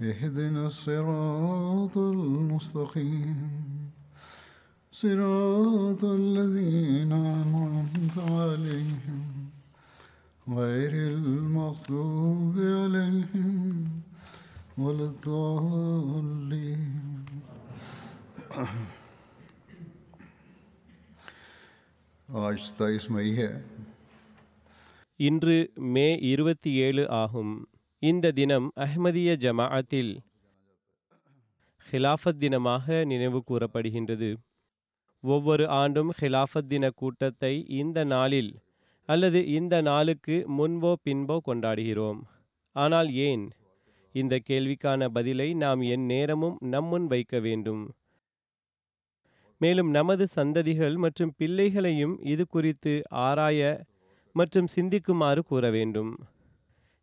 [0.00, 3.50] اهدنا الصراط المستقيم
[4.92, 9.50] صراط الذين أنعمت عليهم
[10.48, 13.88] غير المغضوب عليهم
[14.78, 16.84] ولا الضالين
[22.28, 23.50] آج تیئیس مئی ہے
[25.20, 25.54] இன்று
[25.94, 27.52] மே இருபத்தி ஏழு ஆகும்
[28.02, 30.10] இந்த தினம் அஹ்மதிய ஜமாஅத்தில்
[31.92, 34.36] ஹிலாஃபத் தினமாக நினைவு கூறப்படுகின்றது.
[35.20, 38.52] ஒவ்வொரு ஆண்டும் ஹிலாஃபத் தின கூட்டத்தை இந்த நாளில்
[39.04, 42.20] அல்லது இந்த நாளுக்கு முன்போ பின்போ கொண்டாடுகிறோம்.
[42.72, 43.50] ஆனால் ஏன்?
[44.12, 47.94] இந்த கேள்விக்கான பதிலை நாம் என் நேரமும் நம்முன் வைக்க வேண்டும்.
[49.58, 53.86] மேலும் நமது சந்ததிகள் மற்றும் பிள்ளைகளையும் இது குறித்து ஆராய
[54.32, 56.12] மற்றும் சிந்திக்குமாறு கூற வேண்டும்.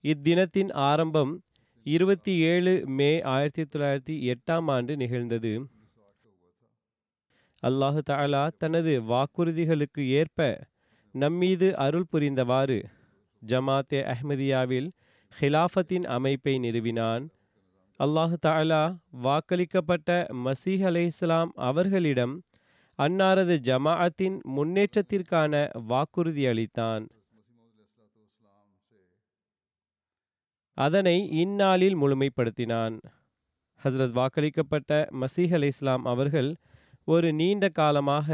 [0.05, 1.43] இத்தினத்தின் ஆரம்பம்
[1.83, 5.53] இருபத்தி ஏழு மே ஆயிரத்தி தொள்ளாயிரத்தி எட்டாம் ஆண்டு நிகழ்ந்தது.
[7.63, 10.67] அல்லாஹு தாலா தனது வாக்குறுதிகளுக்கு ஏற்ப
[11.11, 12.83] நம்மீது அருள் புரிந்தவாறு
[13.47, 14.89] ஜமாத்தே அஹ்மதியாவில்
[15.41, 17.25] ஹிலாஃபத்தின் அமைப்பை நிறுவினான்.
[17.99, 18.83] அல்லாஹு தாலா
[19.23, 22.43] வாக்களிக்கப்பட்ட மசீஹ் இஸ்லாம் அவர்களிடம்
[22.99, 27.05] அன்னாரது ஜமாஅத்தின் முன்னேற்றத்திற்கான வாக்குறுதி அளித்தான்.
[30.77, 32.95] அதனை இந்நாளில் முழுமைப்படுத்தினான்.
[33.81, 34.91] ஹஸ்ரத் வாக்களிக்கப்பட்ட
[35.21, 36.49] மசீஹ் அலி இஸ்லாம் அவர்கள்
[37.13, 38.29] ஒரு நீண்ட காலமாக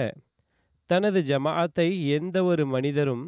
[0.89, 1.87] தனது ஜமாஅத்தை
[2.17, 3.25] எந்த ஒரு மனிதரும்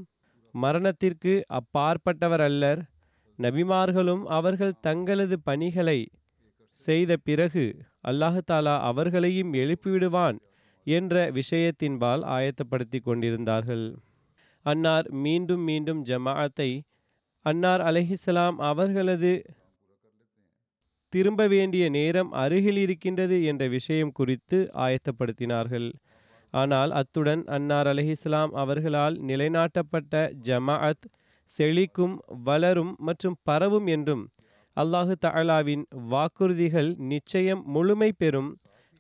[0.54, 2.82] மரணத்திற்கு அப்பாற்பட்டவர் அல்லர்.
[3.40, 6.00] நபிமார்களும் அவர்கள் தங்களது பணிகளை
[6.78, 7.66] செய்த பிறகு
[8.08, 10.38] அல்லாஹு தாலா அவர்களையும் எழுப்பிவிடுவான்
[10.88, 13.86] என்ற விஷயத்தின்பால் ஆயத்தப்படுத்தி கொண்டிருந்தார்கள்.
[14.66, 16.70] அன்னார் மீண்டும் மீண்டும் ஜமாஅத்தை
[17.46, 19.32] அன்னார் அலஹிசலாம் அவர்களது
[21.14, 25.90] திரும்ப வேண்டிய நேரம் அருகில் இருக்கின்றது என்ற விஷயம் குறித்து ஆயத்தப்படுத்தினார்கள்.
[26.54, 30.14] ஆனால் அத்துடன் அன்னார் அலஹிஸ்லாம் அவர்களால் நிலைநாட்டப்பட்ட
[30.48, 31.08] ஜமாஅத்
[31.52, 34.24] செழிக்கும் வளரும் மற்றும் பரவும் என்றும்
[34.78, 38.52] அல்லாஹு தாலாவின் வாக்குறுதிகள் நிச்சயம் முழுமை பெறும்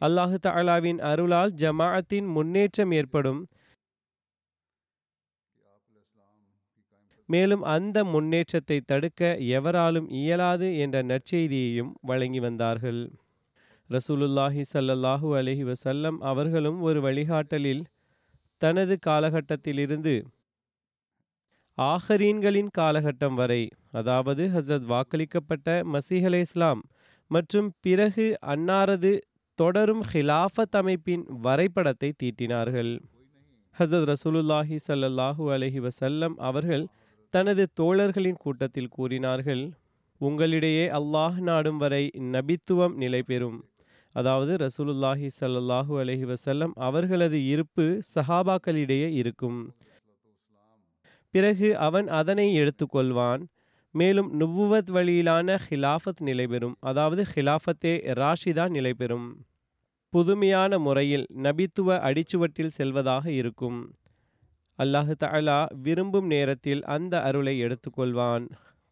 [0.02, 3.42] அல்லாஹு தாலாவின் அருளால் ஜமாஅத்தின் முன்னேற்றம் ஏற்படும்
[7.34, 9.22] மேலும் அந்த முன்னேற்றத்தை தடுக்க
[9.58, 13.02] எவராலும் இயலாது என்ற நற்செய்தியையும் வழங்கி வந்தார்கள்.
[13.90, 17.84] ரசூலுல்லாஹி சல்லல்லாஹு அலஹி வசல்லம் அவர்களும் ஒரு வழிகாட்டலில்
[18.62, 20.16] தனது காலகட்டத்திலிருந்து
[21.78, 23.62] ஆஹரீன்களின் காலகட்டம் வரை
[24.00, 26.82] அதாவது ஹசரத் வாக்களிக்கப்பட்ட மசீஹலை இஸ்லாம்
[27.32, 29.12] மற்றும் பிறகு அன்னாரது
[29.60, 32.92] தொடரும் ஹிலாஃபத் அமைப்பின் வரைபடத்தை தீட்டினார்கள்.
[33.76, 36.86] ஹசரத் ரசூலுல்லாஹி ஸல்லல்லாஹு அலஹி வசல்லம் அவர்கள்
[37.34, 39.64] தனது தோழர்களின் கூட்டத்தில் கூறினார்கள்
[40.22, 43.60] உங்களிடையே அல்லாஹ் நாடும் வரை நபித்துவம் நிலை பெறும்
[44.16, 47.86] அதாவது ரசூலுல்லாஹி சல்லாஹூ அலஹி வசல்லம் அவர்களது இருப்பு
[48.16, 49.60] சஹாபாக்களிடையே இருக்கும்.
[51.32, 53.42] பிறகு அவன் அதனை எடுத்துக்கொள்வான்.
[53.96, 56.76] மேலும் நுபுவத் வழியிலான ஹிலாஃபத் நிலைபெறும்.
[56.80, 59.28] அதாவது ஹிலாஃபத்தே ராஷிதா நிலைபெறும்.
[60.14, 63.80] புதுமையான முறையில் நபித்துவ அடிச்சுவட்டில் செல்வதாக இருக்கும்.
[64.80, 68.46] அல்லாஹு தஆலா விரும்பும் நேரத்தில் அந்த அருளை எடுத்துக்கொள்வான்.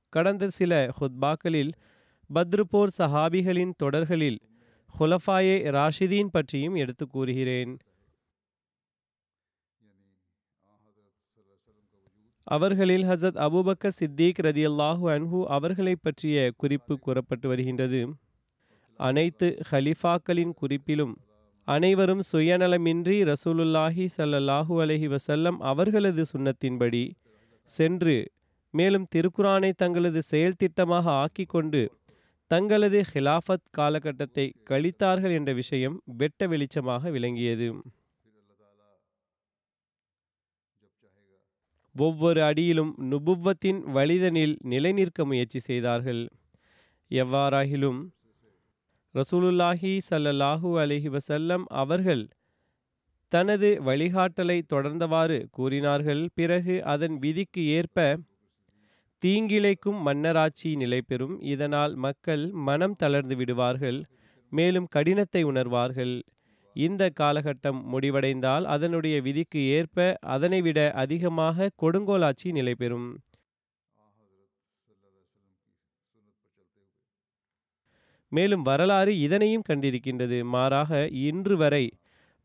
[0.09, 1.71] கடந்த சில ஹுத்பாக்களில்
[2.29, 4.39] பத்ருபோர் சஹாபிகளின் தொடர்களில்
[4.99, 7.77] ஹுலஃபாயே ராஷிதீன் பற்றியும் எடுத்து கூறுகிறேன்.
[12.43, 18.01] அவர்களில் ஹசத் அபூபக்கர் சித்திக் ரதியல்லாஹு அன்ஹு அவர்களை பற்றிய குறிப்பு கூறப்பட்டு வருகின்றது.
[18.99, 21.13] அனைத்து ஹலிஃபாக்களின் குறிப்பிலும்
[21.73, 27.03] அனைவரும் சுயநலமின்றி ரசூலுல்லாஹி சல்லல்லாஹூ அலஹி வசல்லம் அவர்களது சுன்னத்தின்படி
[27.69, 28.15] சென்று
[28.73, 31.81] மேலும் திருக்குரானை தங்களது செயல் திட்டமாக ஆக்கிக்கொண்டு
[32.51, 37.67] தங்களது ஹிலாஃபத் காலகட்டத்தை கழித்தார்கள் என்ற விஷயம் வெட்ட வெளிச்சமாக விளங்கியது.
[41.95, 46.21] ஒவ்வொரு அடியிலும் நுபுவத்தின் வழிதனில் நிலைநிற்க முயற்சி செய்தார்கள்.
[47.11, 48.01] எவ்வாறாகிலும்
[49.15, 52.21] ரசூலுல்லாஹி ஸல்லல்லாஹு அலைஹி வசல்லம் அவர்கள்
[53.31, 56.21] தனது வழிகாட்டலை தொடர்ந்தவாறு கூறினார்கள்.
[56.33, 57.97] பிறகு அதன் விதிக்கு ஏற்ப
[59.23, 63.99] தீங்கிழைக்கும் மன்னராட்சி நிலைபெறும் இதனால் மக்கள் மனம் தளர்ந்து விடுவார்கள்
[64.51, 66.15] மேலும் கடினத்தை உணர்வார்கள்.
[66.75, 73.09] இந்த காலகட்டம் முடிவடைந்தால் அதனுடைய விதிக்கு ஏற்ப அதனை விட அதிகமாக கொடுங்கோலாட்சி நிலைபெறும்
[78.31, 80.37] மேலும் வரலாறு இதனையும் கண்டிருக்கின்றது.
[80.55, 80.91] மாறாக
[81.29, 81.85] இன்று வரை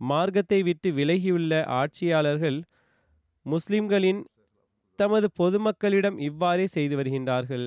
[0.00, 2.58] மார்க்கத்தை விட்டு விலகியுள்ள ஆட்சியாளர்கள்
[3.46, 4.22] முஸ்லிம்களின்
[4.98, 7.66] தமது பொதுமக்களிடம் இவ்வாறே செய்து வருகின்றார்கள்.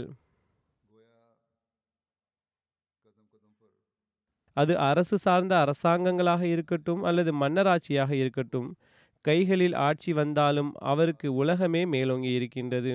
[4.57, 8.69] அது அரசு சார்ந்த அரசாங்கங்களாக இருக்கட்டும் அல்லது மன்னராட்சியாக இருக்கட்டும்
[9.25, 12.93] கைகளில் ஆட்சி வந்தாலும் அவருக்கு உலகமே மேலோங்கி இருக்கின்றது.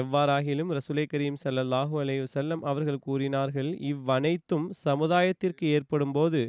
[0.00, 6.40] எவ்வாறாகிலும் ரசுலை கரீம் சல்லல்லாஹூ அலையு செல்லம் அவர்கள் கூறினார்கள் இவ்வனைத்தும் சமுதாயத்திற்கு ஏற்படும் போது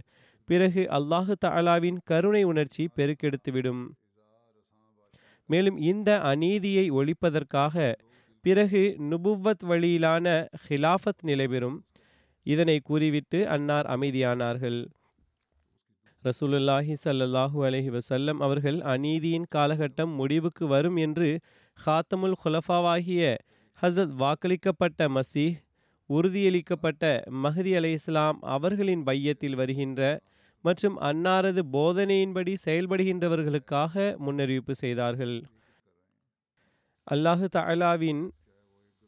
[0.50, 3.84] பிறகு அல்லாஹு தாலாவின் கருணை உணர்ச்சி பெருக்கெடுத்துவிடும்.
[5.50, 7.76] மேலும் இந்த அநீதியை ஒழிப்பதற்காக
[8.46, 8.82] பிறகு
[9.12, 10.26] நுபுவத் வழியிலான
[10.66, 11.78] ஹிலாஃபத் நிலைபெறும்.
[12.46, 14.80] இதனை கூறிவிட்டு அன்னார் அமைதியானார்கள்.
[16.24, 21.30] ரசூலுல்லாஹி ஸல்லல்லாஹு அலஹி வசல்லம் அவர்கள் அநீதியின் காலகட்டம் முடிவுக்கு வரும் என்று
[21.80, 23.24] ஹாத்தமுல் ஹுலஃபாவாகிய
[23.82, 25.58] ஹசரத் வாக்களிக்கப்பட்ட மசீஹ்
[26.10, 27.04] உறுதியளிக்கப்பட்ட
[27.44, 30.02] மஹதி அலை இஸ்லாம் அவர்களின் பையத்தில் வருகின்ற
[30.64, 35.36] மற்றும் அன்னாரது போதனையின்படி செயல்படுகின்றவர்களுக்காக முன்னறிவிப்பு செய்தார்கள்.
[37.08, 38.24] அல்லாஹு தாலாவின்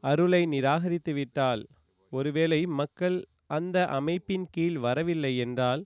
[0.04, 1.64] அருளை நிராகரித்து விட்டால்
[2.12, 5.84] ஒருவேளை மக்கள் அந்த அமைப்பின் கீழ் வரவில்லை என்றால்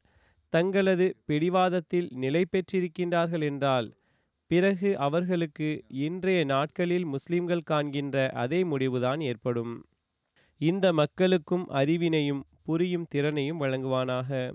[0.53, 3.89] தங்களது பிடிவாதத்தில் நிலை பெற்றிருக்கின்றார்கள் என்றால்
[4.51, 9.73] பிறகு அவர்களுக்கு இன்றைய நாட்களில் முஸ்லிம்கள் காண்கின்ற அதே முடிவுதான் ஏற்படும்.
[10.61, 14.51] இந்த மக்களுக்கும் அறிவினையும் புரியும் திறனையும் வழங்குவானாக.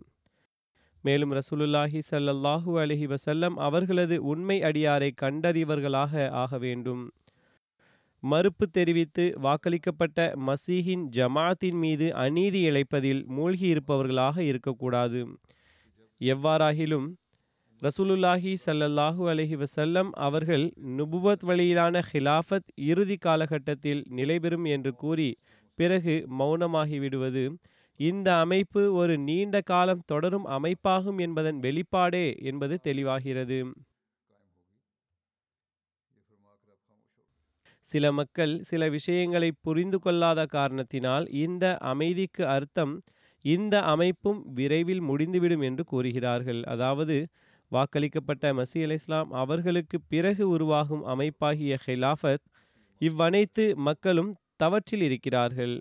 [1.04, 7.02] மேலும் ரசூலுல்லாஹி சல்லல்லாஹு அலஹி வசல்லம் அவர்களது உண்மை அடியாரை கண்டறிவர்களாக ஆக வேண்டும்.
[8.22, 15.22] மறுப்பு தெரிவித்து வாக்களிக்கப்பட்ட மசீஹின் ஜமாத்தின் மீது அநீதி இழைப்பதில் மூழ்கி இருப்பவர்களாக இருக்கக்கூடாது.
[16.20, 17.08] எவ்வாறாகிலும்
[17.82, 20.64] ரசூலுல்லாஹி சல்லல்லாஹு அலஹி வசல்லம் அவர்கள்
[20.98, 25.28] நுபுவத் வழியிலான ஹிலாஃபத் இறுதி காலகட்டத்தில் நிலைபெறும் என்று கூறி
[25.78, 27.44] பிறகு மௌனமாகிவிடுவது
[28.00, 33.58] இந்த அமைப்பு ஒரு நீண்ட காலம் தொடரும் அமைப்பாகும் என்பதன் வெளிப்பாடே என்பது தெளிவாகிறது.
[37.86, 42.94] சில மக்கள் சில விஷயங்களை புரிந்து கொள்ளாத காரணத்தினால் இந்த அமைதிக்கு அர்த்தம்
[43.44, 46.60] இந்த அமைப்பும் விரைவில் முடிந்துவிடும் என்று கூறுகிறார்கள்.
[46.64, 47.16] அதாவது
[47.72, 52.44] வாக்களிக்கப்பட்ட மசி அலி இஸ்லாம் அவர்களுக்கு பிறகு உருவாகும் அமைப்பாகிய ஹிலாஃபத்
[53.00, 55.74] இவ்வனைத்து மக்களும் தவற்றில் இருக்கிறார்கள்.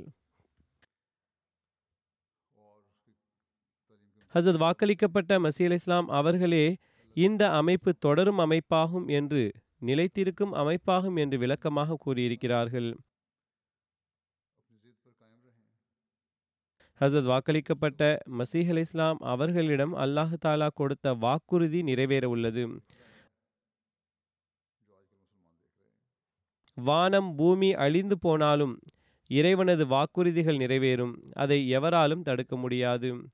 [4.36, 6.66] ஹசத் வாக்களிக்கப்பட்ட மசி அலி இஸ்லாம் அவர்களே
[7.18, 9.44] இந்த அமைப்பு தொடரும் அமைப்பாகும் என்று
[9.86, 12.90] நிலைத்திருக்கும் அமைப்பாகும் என்று விளக்கமாக கூறியிருக்கிறார்கள்.
[17.01, 22.81] ஹசத் வாக்களிக்கப்பட்ட மசீஹ் இஸ்லாம் அவர்களிடம் அல்லாஹு தாலா கொடுத்த வாக்குறுதி நிறைவேற உள்ளது.
[26.75, 28.79] வானம் பூமி அழிந்து போனாலும்
[29.27, 31.13] இறைவனது வாக்குறுதிகள் நிறைவேறும்.
[31.34, 33.29] அதை எவராலும் தடுக்க முடியாது.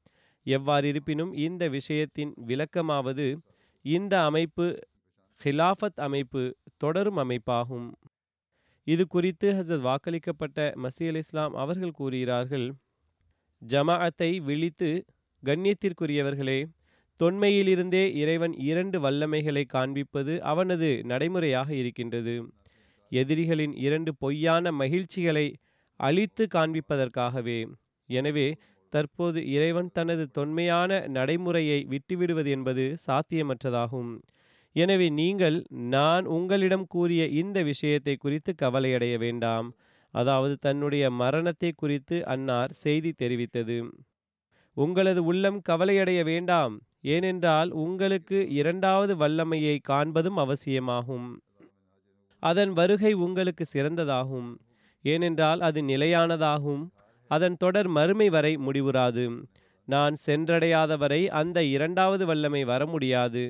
[0.46, 3.38] எவ்வாறிருப்பினும் இந்த விஷயத்தின் விளக்கமாவது
[3.82, 4.80] இந்த அமைப்பு
[5.44, 7.92] ஹிலாஃபத் அமைப்பு தொடரும் அமைப்பாகும்.
[8.84, 12.74] இது குறித்து ஹசத் வாக்களிக்கப்பட்ட மசீ அலி இஸ்லாம் அவர்கள் கூறுகிறார்கள்.
[13.62, 14.90] ஜமாஅத்தை விழித்து
[15.44, 16.60] கண்ணியத்திற்குரியவர்களே
[17.20, 22.36] தொன்மையிலிருந்தே இறைவன் இரண்டு வல்லமைகளை காண்பிப்பது அவனது நடைமுறையாக இருக்கின்றது.
[23.12, 25.48] எதிரிகளின் இரண்டு பொய்யான மகிழ்ச்சிகளை
[26.00, 27.60] அழித்து காண்பிப்பதற்காகவே.
[28.10, 28.48] எனவே
[28.94, 34.12] தற்போது இறைவன் தனது தொன்மையான நடைமுறையை விட்டுவிடுவது என்பது சாத்தியமற்றதாகும்.
[34.76, 35.58] எனவே நீங்கள்
[35.96, 39.68] நான் உங்களிடம் கூறிய இந்த விஷயத்தை குறித்து கவலையடைய வேண்டாம்.
[40.14, 43.90] அதாவது தன்னுடைய மரணத்தை குறித்து அன்னார் செய்தி தெரிவித்தது.
[44.78, 46.82] உங்களது உள்ளம் கவலையடைய வேண்டாம்.
[47.02, 51.42] ஏனென்றால் உங்களுக்கு இரண்டாவது வல்லமையை காண்பதும் அவசியமாகும்.
[52.44, 54.50] அதன் வருகை உங்களுக்கு சிறந்ததாகும்.
[55.02, 56.84] ஏனென்றால் அது நிலையானதாகும்.
[57.28, 59.26] அதன் தொடர் மறுமை வரை முடிவுறாது.
[59.88, 63.44] நான் சென்றடையாத வரை அந்த இரண்டாவது வல்லமை வர முடியாது.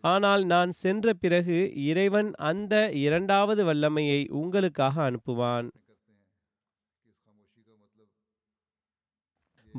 [0.00, 5.68] ஆனால் நான் சென்ற பிறகு இறைவன் அந்த இரண்டாவது வல்லமையை உங்களுக்காக அனுப்புவான்.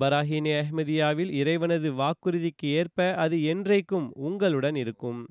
[0.01, 5.21] பராஹினி அஹ்மதியாவில் இறைவனது வாக்குறுதிக்கு ஏற்ப அது என்றைக்கும் உங்களுடன் இருக்கும்.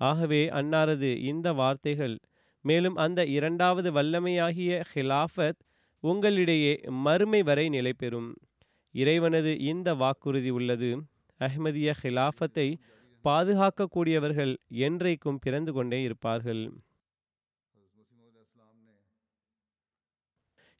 [0.00, 2.16] ஆகவே அன்னாரது இந்த வார்த்தைகள்
[2.64, 5.60] மேலும் அந்த இரண்டாவது வல்லமையாகிய ஹிலாஃபத்
[6.02, 6.74] உங்களிடையே
[7.06, 8.30] மறுமை வரை நிலை பெறும்.
[8.94, 10.90] இறைவனது இந்த வாக்குறுதி உள்ளது
[11.40, 12.68] அஹ்மதிய ஹிலாஃபத்தை
[13.24, 14.52] பாதுகாக்கக்கூடியவர்கள்
[14.86, 16.62] என்றைக்கும் பிறந்து கொண்டே இருப்பார்கள்.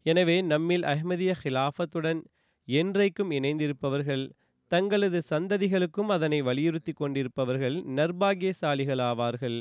[0.06, 2.20] எனவே நம்மில் அஹ்மதிய ஹிலாஃபத்துடன்
[2.70, 4.24] என்றைக்கும் இணைந்திருப்பவர்கள்
[4.72, 9.58] தங்களது சந்ததிகளுக்கும் அதனை வலியுறுத்தி கொண்டிருப்பவர்கள் நர்பாகியசாலிகளாவார்கள்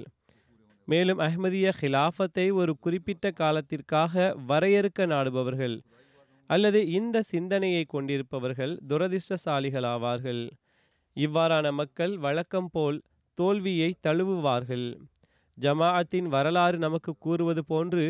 [0.88, 4.13] மேலும் அஹ்மதிய ஹிலாஃபத்தை ஒரு குறிப்பிட்ட காலத்திற்காக
[4.48, 5.75] வரையறுக்க நாடுபவர்கள்
[6.50, 10.44] அல்லது இந்த சிந்தனையை கொண்டிருப்பவர்கள் துரதிர்ஷ்டசாலிகளாவார்கள்.
[11.18, 12.98] இவ்வாறான மக்கள் வழக்கம் போல்
[13.38, 14.88] தோல்வியை தழுவுவார்கள்.
[15.58, 18.06] ஜமாஅத்தின் வரலாறு நமக்கு கூறுவது போன்று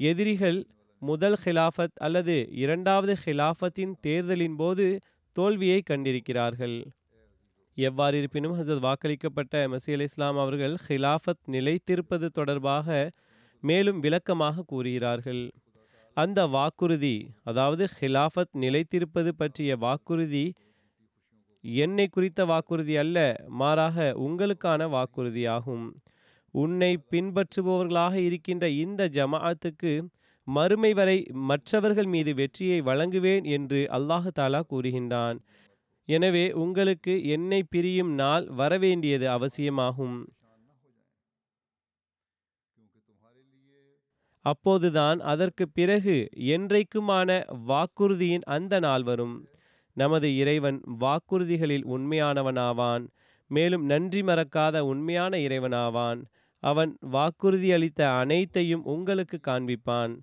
[0.00, 0.60] எதிரிகள்
[1.02, 4.98] முதல் ஹிலாஃபத் அல்லது இரண்டாவது ஹிலாஃபத்தின் தேர்தலின் போது
[5.36, 6.76] தோல்வியை கண்டிருக்கிறார்கள்.
[7.74, 13.10] எவ்வாறு இருப்பினும் ஹசத் வாக்களிக்கப்பட்ட மசி அலி இஸ்லாம் அவர்கள் ஹிலாஃபத் நிலைத்திருப்பது தொடர்பாக
[13.62, 15.50] மேலும் விளக்கமாக கூறுகிறார்கள்.
[16.16, 20.52] அந்த வாக்குறுதி அதாவது ஹிலாஃபத் நிலைத்திருப்பது பற்றிய வாக்குறுதி
[21.64, 25.86] என்னை குறித்த வாக்குறுதி அல்ல மாறாக உங்களுக்கான வாக்குறுதியாகும்.
[26.54, 29.92] உன்னை பின்பற்றுபவர்களாக இருக்கின்ற இந்த ஜமாஅத்துக்கு
[30.56, 31.18] மறுமை வரை
[31.50, 35.38] மற்றவர்கள் மீது வெற்றியை வழங்குவேன் என்று அல்லாஹு தாலா கூறுகின்றான்.
[36.08, 40.18] எனவே உங்களுக்கு என்னை பிரியும் நாள் வரவேண்டியது அவசியமாகும்.
[44.44, 46.14] அப்போதுதான் அதற்கு பிறகு
[46.54, 47.30] என்றைக்குமான
[47.70, 49.36] வாக்குறுதியின் அந்த நாள் வரும்.
[49.96, 53.04] நமது இறைவன் வாக்குறுதிகளில் உண்மையானவனாவான்.
[53.50, 56.20] மேலும் நன்றி மறக்காத உண்மையான இறைவனாவான்.
[56.62, 60.14] அவன் வாக்குறுதி அளித்த அனைத்தையும் உங்களுக்கு காண்பிப்பான்.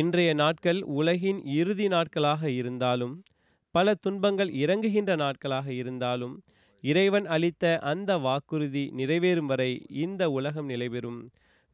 [0.00, 3.12] இன்றைய நாட்கள் உலகின் இறுதி நாட்களாக இருந்தாலும்
[3.74, 6.34] பல துன்பங்கள் இறங்குகின்ற நாட்களாக இருந்தாலும்
[6.84, 11.20] இறைவன் அளித்த அந்த வாக்குறுதி நிறைவேறும் வரை இந்த உலகம் நிலைபெறும்.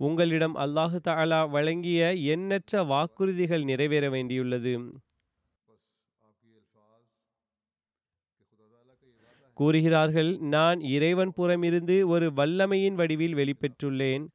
[0.01, 4.75] உங்களிடம் அல்லாஹு தாலா வழங்கிய எண்ணற்ற வாக்குறுதிகள் நிறைவேற வேண்டியுள்ளது.
[9.55, 14.27] கூறுகிறார்கள் நான் இறைவன் புறமிருந்து ஒரு வல்லமையின் வடிவில் வெளிப்பெற்றுள்ளேன்.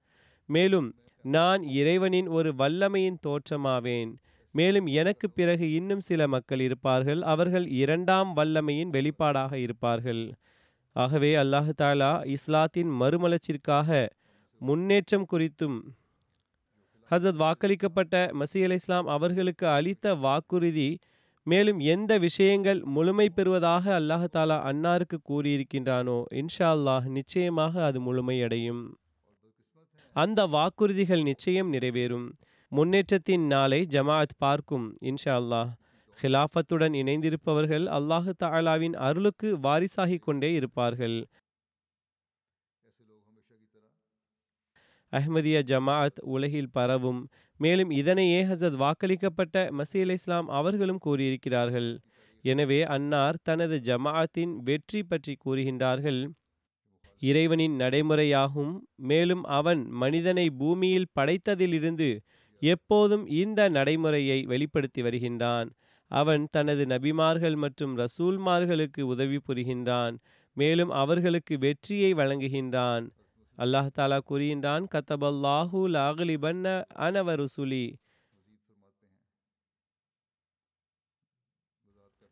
[0.50, 0.90] மேலும்
[1.26, 4.10] நான் இறைவனின் ஒரு வல்லமையின் தோற்றமாவேன்.
[4.52, 7.22] மேலும் எனக்கு பிறகு இன்னும் சில மக்கள் இருப்பார்கள்.
[7.22, 10.24] அவர்கள் இரண்டாம் வல்லமையின் வெளிப்பாடாக இருப்பார்கள்.
[10.96, 13.90] ஆகவே அல்லாஹு தாலா இஸ்லாத்தின் மறுமலர்ச்சிற்காக
[14.62, 15.78] முன்னேற்றம் குறித்தும்
[17.12, 20.90] ஹசத் வாக்களிக்கப்பட்ட மசீ அலி இஸ்லாம் அவர்களுக்கு அளித்த வாக்குறுதி
[21.48, 28.84] மேலும் எந்த விஷயங்கள் முழுமை பெறுவதாக அல்லாஹாலா அன்னாருக்கு கூறியிருக்கின்றானோ இன்ஷா அல்லாஹ் நிச்சயமாக அது முழுமையடையும்.
[30.16, 32.28] அந்த வாக்குறுதிகள் நிச்சயம் நிறைவேறும்.
[32.72, 35.72] முன்னேற்றத்தின் நாளை ஜமாஅத் பார்க்கும் இன்ஷா அல்லாஹ்.
[36.22, 41.18] ஹிலாஃபத்துடன் இணைந்திருப்பவர்கள் அல்லாஹு தாலாவின் அருளுக்கு வாரிசாகி கொண்டே இருப்பார்கள்.
[45.12, 47.28] அஹ்மதிய ஜமாஅத் உலகில் பரவும்.
[47.60, 51.92] மேலும் இதனையே ஹசத் வாக்களிக்கப்பட்ட மசீல் இஸ்லாம் அவர்களும் கூறியிருக்கிறார்கள்.
[52.46, 56.22] எனவே அன்னார் தனது ஜமாஅத்தின் வெற்றி பற்றி கூறுகின்றார்கள்.
[57.20, 58.80] இறைவனின் நடைமுறையாகும்.
[58.96, 62.20] மேலும் அவன் மனிதனை பூமியில் படைத்ததிலிருந்து
[62.60, 65.70] எப்போதும் இந்த நடைமுறையை வெளிப்படுத்தி வருகின்றான்.
[66.08, 70.18] அவன் தனது நபிமார்கள் மற்றும் ரசூல்மார்களுக்கு உதவி புரிகின்றான்.
[70.54, 73.10] மேலும் அவர்களுக்கு வெற்றியை வழங்குகின்றான்.
[73.58, 77.94] அல்லாஹ் தாலா கூறுகின்றான் கத்தபல்லாஹூ லாகலிபன்ன அனவருசுலி.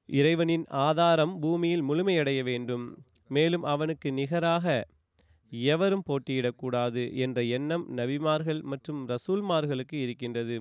[0.06, 2.98] இறைவனின் ஆதாரம் பூமியில் முழுமையடைய வேண்டும்.
[3.36, 4.66] மேலும் அவனுக்கு நிகராக
[5.52, 10.58] எவரும் போட்டியிடக்கூடாது என்ற எண்ணம் நபிமார்கள் மற்றும் ரசூல்மார்களுக்கு இருக்கின்றது.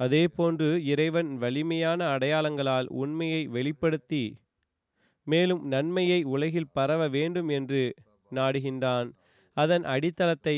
[0.00, 4.24] அதே போன்று இறைவன் வலிமையான அடையாளங்களால் உண்மையை வெளிப்படுத்தி
[5.26, 7.82] மேலும் நன்மையை உலகில் பரவ வேண்டும் என்று
[8.30, 9.08] நாடுகின்றான்.
[9.56, 10.56] அதன் அடித்தளத்தை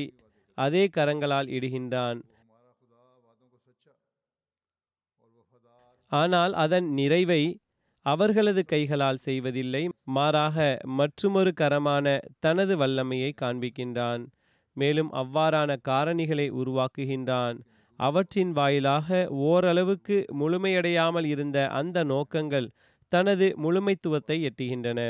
[0.59, 2.19] அதே கரங்களால் இடுகின்றான்.
[6.13, 7.43] ஆனால் அதன் நிறைவை
[8.07, 9.83] அவர்களது கைகளால் செய்வதில்லை
[10.17, 10.57] மாறாக
[10.99, 12.07] மற்றுமொரு கரமான
[12.41, 14.23] தனது வல்லமையை காண்பிக்கின்றான்.
[14.77, 17.57] மேலும் அவ்வாறான காரணிகளை உருவாக்குகின்றான்.
[17.99, 19.09] அவற்றின் வாயிலாக
[19.49, 22.69] ஓரளவுக்கு முழுமையடையாமல் இருந்த அந்த நோக்கங்கள்
[23.13, 25.01] தனது முழுமைத்துவத்தை எட்டுகின்றன.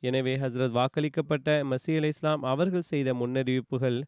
[0.00, 3.98] எனவே ஹஸ்ரத் வாக்களிக்கப்பட்ட மசீ அலி இஸ்லாம் அவர்கள் செய்த முன்னறிவிப்புகள்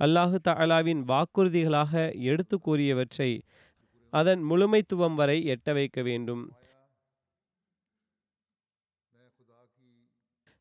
[0.00, 1.92] அல்லாஹு தாலாவின் வாக்குறுதிகளாக
[2.30, 3.30] எடுத்து கூறியவற்றை
[4.10, 6.52] அதன் முழுமைத்துவம் வரை எட்ட வைக்க வேண்டும்.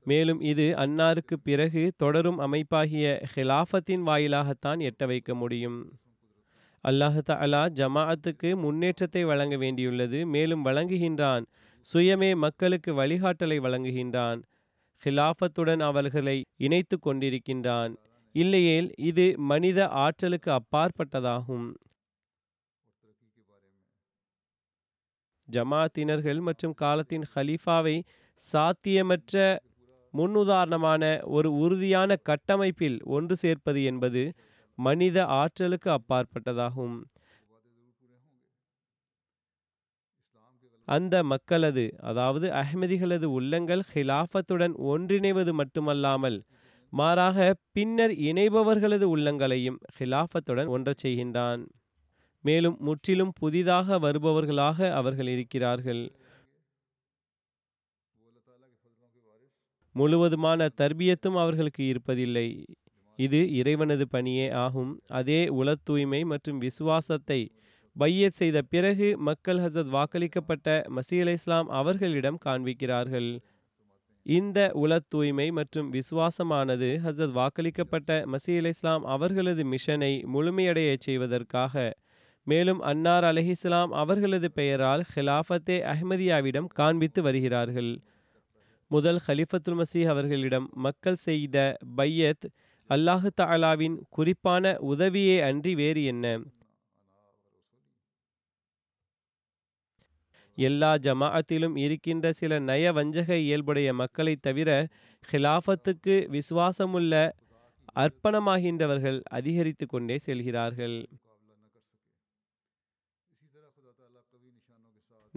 [0.03, 5.99] மேலும் இது அன்னாருக்கு பிறகு தொடரும் அமைப்பாகிய ஹிலாஃபத்தின் வாயிலாகத்தான் எட்ட வைக்க முடியும்.
[6.83, 10.25] அல்லாஹ் தஆலா ஜமாஅத்துக்கு முன்னேற்றத்தை வழங்க வேண்டியுள்ளது.
[10.25, 11.45] மேலும் வழங்குகின்றான்.
[11.93, 14.43] சுயமே மக்களுக்கு வழிகாட்டலை வழங்குகின்றான்.
[15.03, 17.95] ஹிலாஃபத்துடன் அவர்களை இணைத்து கொண்டிருக்கின்றான்.
[18.31, 21.73] இல்லையேல் இது மனித ஆற்றலுக்கு அப்பாற்பட்டதாகும்.
[25.49, 27.95] ஜமாத்தினர்கள் மற்றும் காலத்தின் ஹலீஃபாவை
[28.39, 29.35] சாத்தியமற்ற
[30.13, 34.23] முன்னுதாரணமான ஒரு உறுதியான கட்டமைப்பில் ஒன்று சேர்ப்பது என்பது
[34.77, 36.97] மனித ஆற்றலுக்கு அப்பாற்பட்டதாகும்.
[40.87, 46.37] அந்த மக்களது அதாவது அஹ்மதிகளது உள்ளங்கள் ஹிலாஃபத்துடன் ஒன்றிணைவது மட்டுமல்லாமல்
[46.93, 47.37] மாறாக
[47.71, 51.63] பின்னர் இணைபவர்களது உள்ளங்களையும் ஹிலாஃபத்துடன் ஒன்றச் செய்கின்றான்.
[52.43, 56.03] மேலும் முற்றிலும் புதிதாக வருபவர்களாக அவர்கள் இருக்கிறார்கள்.
[59.95, 62.47] முழுவதுமான தர்பியத்தும் அவர்களுக்கு இருப்பதில்லை.
[63.19, 64.99] இது இறைவனது பணியே ஆகும்.
[65.09, 67.39] அதே உள தூய்மை மற்றும் விசுவாசத்தை
[67.95, 73.29] பையத் செய்த பிறகு மக்கள் ஹசத் வாக்களிக்கப்பட்ட மசீ அலை இஸ்லாம் அவர்களிடம் காண்பிக்கிறார்கள்.
[74.25, 81.73] இந்த உள தூய்மை மற்றும் விசுவாசமானது ஹசத் வாக்களிக்கப்பட்ட மசீ அலை இஸ்லாம் அவர்களது மிஷனை முழுமையடைய செய்வதற்காக
[82.47, 88.01] மேலும் அன்னார் அலஹிஸ்லாம் அவர்களது பெயரால் ஹிலாஃபத்தே அஹ்மதியாவிடம் காண்பித்து வருகிறார்கள்.
[88.87, 92.45] முதல் ஹலிஃபத்துல் மசீஹ் அவர்களிடம் மக்கள் செய்த பையத்
[92.89, 96.25] அல்லாஹு தாலாவின் குறிப்பான உதவியே அன்றி வேறு என்ன?
[100.57, 104.87] எல்லா ஜமாஅத்திலும் இருக்கின்ற சில நய வஞ்சக இயல்புடைய மக்களை தவிர
[105.31, 107.13] ஹிலாஃபத்துக்கு விசுவாசமுள்ள
[107.95, 110.97] அர்ப்பணமாகின்றவர்கள் அதிகரித்து கொண்டே செல்கிறார்கள்.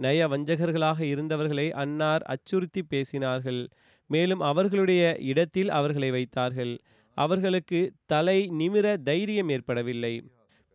[0.01, 3.61] நய வஞ்சகர்களாக இருந்தவர்களை அன்னார் அச்சுறுத்தி பேசினார்கள்.
[4.09, 6.73] மேலும் அவர்களுடைய இடத்தில் அவர்களை வைத்தார்கள்.
[7.17, 10.13] அவர்களுக்கு தலை நிமிர தைரியம் ஏற்படவில்லை.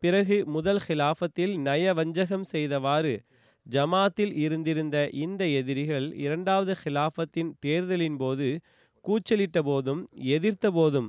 [0.02, 3.14] பிறகு முதல் ஹிலாஃபத்தில் நய வஞ்சகம் செய்தவாறு
[3.66, 8.49] ஜமாத்தில் இருந்திருந்த இந்த எதிரிகள் இரண்டாவது ஹிலாஃபத்தின் தேர்தலின் போது
[9.04, 10.02] கூச்சலிட்ட போதும்
[10.35, 11.08] எதிர்த்த போதும்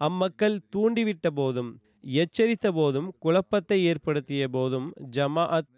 [0.00, 1.70] அம்மக்கள் தூண்டிவிட்ட போதும்
[2.18, 5.70] எச்சரித்த போதும் குழப்பத்தை ஏற்படுத்திய போதும் ஜமாஅத்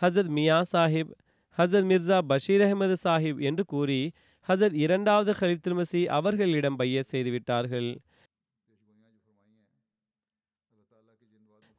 [0.00, 1.12] ஹசத் மியா சாஹிப்
[1.58, 4.12] ஹசத் மிர்சா பஷீர் அஹமது சாஹிப் என்று கூறி
[4.48, 7.88] ஹசத் இரண்டாவது ஹலித்துல் மசி அவர்களிடம் பையத் செய்துவிட்டார்கள்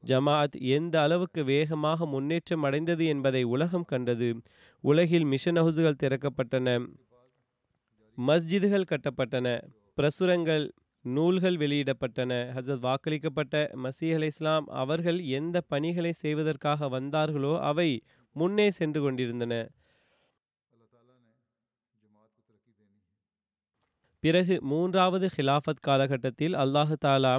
[0.04, 4.42] ஜமாஅத் எந்த அளவுக்கு வேகமாக முன்னேற்றம் அடைந்தது என்பதை உலகம் கண்டது.
[4.84, 6.68] உலகில் மிஷன் ஹவுஸ்கள் திறக்கப்பட்டன.
[8.18, 9.48] மஸ்ஜிதுகள் கட்டப்பட்டன.
[9.98, 10.66] பிரசுரங்கள்
[11.06, 12.32] நூல்கள் வெளியிடப்பட்டன.
[12.56, 17.90] ஹசத் வாக்களிக்கப்பட்ட மசீஹ் அலி இஸ்லாம் அவர்கள் எந்த பணிகளை செய்வதற்காக வந்தார்களோ அவை
[18.36, 19.54] முன்னே சென்று கொண்டிருந்தன.
[24.24, 27.34] பிறகு மூன்றாவது ஹிலாஃபத் காலகட்டத்தில் அல்லாஹு தாலா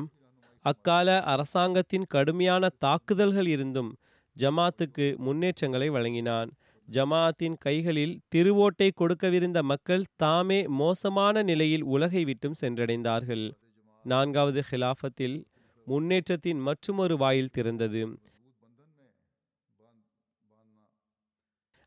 [0.64, 3.90] அக்கால அரசாங்கத்தின் கடுமையான தாக்குதல்கள் இருந்தும்
[4.36, 6.50] ஜமாத்துக்கு முன்னேற்றங்களை வழங்கினான்.
[6.88, 13.44] ஜமாத்தின் கைகளில் திருவோட்டை கொடுக்கவிருந்த மக்கள் தாமே மோசமான நிலையில் உலகை விட்டும் சென்றடைந்தார்கள்.
[14.04, 15.36] நான்காவது ஹிலாஃபத்தில்
[15.86, 18.02] முன்னேற்றத்தின் மற்றுமொரு வாயில் திறந்தது.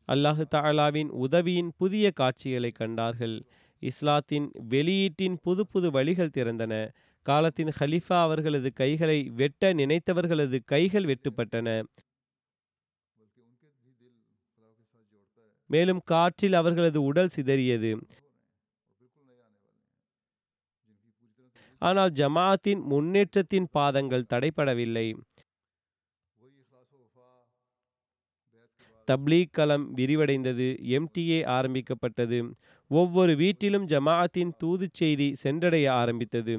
[0.08, 3.36] அல்லாஹு தாலாவின் உதவியின் புதிய காட்சிகளை கண்டார்கள்.
[3.82, 6.88] இஸ்லாத்தின் வெளியீட்டின் புது புது வழிகள் திறந்தன.
[7.22, 11.84] காலத்தின் ஹலிஃபா அவர்களது கைகளை வெட்ட நினைத்தவர்களது கைகள் வெட்டுப்பட்டன.
[15.66, 17.92] மேலும் காற்றில் அவர்களது உடல் சிதறியது.
[21.78, 25.14] ஆனால் ஜமாஅத்தின் முன்னேற்றத்தின் பாதங்கள் தடைப்படவில்லை.
[29.10, 30.68] தப்லீக் களம் விரிவடைந்தது.
[30.96, 32.38] எம்டிஏ ஆரம்பிக்கப்பட்டது.
[32.90, 36.54] ஒவ்வொரு வீட்டிலும் ஜமாஅத்தின் தூது செய்தி சென்றடைய ஆரம்பித்தது.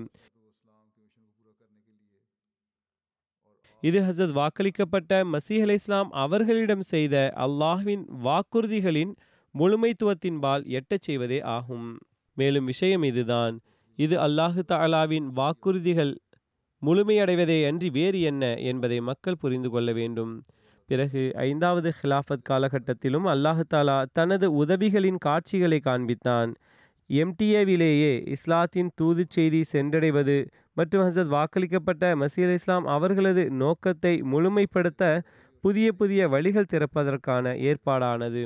[3.82, 9.12] இது ஹசத் வாக்களிக்கப்பட்ட மசீஹ் அலி இஸ்லாம் அவர்களிடம் செய்த அல்லாஹ்வின் வாக்குறுதிகளின்
[9.56, 11.98] முழுமைத்துவத்தின்பால் எட்டச் செய்வதே ஆகும்.
[12.38, 13.60] மேலும் விஷயம் இதுதான்.
[13.96, 16.14] இது அல்லாஹு தாலாவின் வாக்குறுதிகள்
[16.82, 20.34] முழுமையடைவதே அன்றி வேறு என்ன என்பதை மக்கள் புரிந்து கொள்ள வேண்டும்.
[20.90, 26.52] பிறகு ஐந்தாவது ஹிலாஃபத் காலகட்டத்திலும் அல்லாஹாலா தனது உதவிகளின் காட்சிகளை காண்பித்தான்.
[27.10, 30.38] எம்டிஏவிலேயே இஸ்லாத்தின் தூது செய்தி சென்றடைவது
[30.74, 35.04] மற்றும் ஹசத் வாக்களிக்கப்பட்ட மசீல் இஸ்லாம் அவர்களது நோக்கத்தை முழுமைப்படுத்த
[35.64, 38.44] புதிய புதிய வழிகள் திறப்பதற்கான ஏற்பாடானது.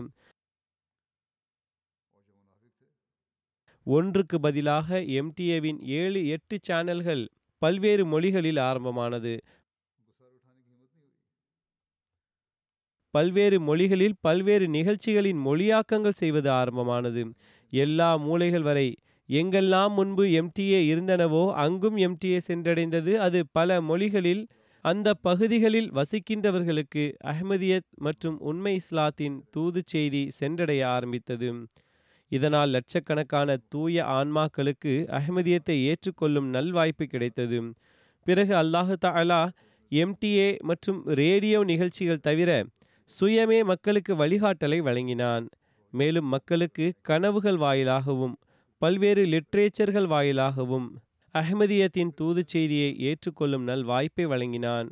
[3.86, 7.24] ஒன்றுக்கு பதிலாக எம்டிஏவின் ஏழு எட்டு சேனல்கள்
[7.62, 9.34] பல்வேறு மொழிகளில் ஆரம்பமானது.
[13.20, 17.22] பல்வேறு மொழிகளில் பல்வேறு நிகழ்ச்சிகளின் மொழியாக்கங்கள் செய்வது ஆரம்பமானது.
[17.74, 18.86] எல்லா மூலைகள் வரை
[19.30, 23.12] எங்கெல்லாம் முன்பு எம்டிஏ இருந்தனவோ அங்கும் எம்டிஏ சென்றடைந்தது.
[23.18, 24.44] அது பல மொழிகளில்
[24.86, 31.50] அந்த பகுதிகளில் வசிக்கின்றவர்களுக்கு அஹ்மதியத் மற்றும் உண்மை இஸ்லாத்தின் தூது செய்தி சென்றடைய ஆரம்பித்தது.
[32.32, 37.60] இதனால் லட்சக்கணக்கான தூய ஆன்மாக்களுக்கு அஹ்மதியத்தை ஏற்றுக்கொள்ளும் நல்வாய்ப்பு கிடைத்தது.
[38.28, 39.42] பிறகு அல்லாஹு தாலா
[39.92, 42.50] எம்டிஏ மற்றும் ரேடியோ நிகழ்ச்சிகள் தவிர
[43.10, 45.46] சுயமே மக்களுக்கு வழிகாட்டலை வழங்கினான்.
[45.94, 48.36] மேலும் மக்களுக்கு கனவுகள் வாயிலாகவும்
[48.82, 50.88] பல்வேறு லிட்ரேச்சர்கள் வாயிலாகவும்
[51.36, 54.90] அஹ்மதியத்தின் தூது செய்தியை ஏற்றுக்கொள்ளும் நல் வாய்ப்பை வழங்கினான்.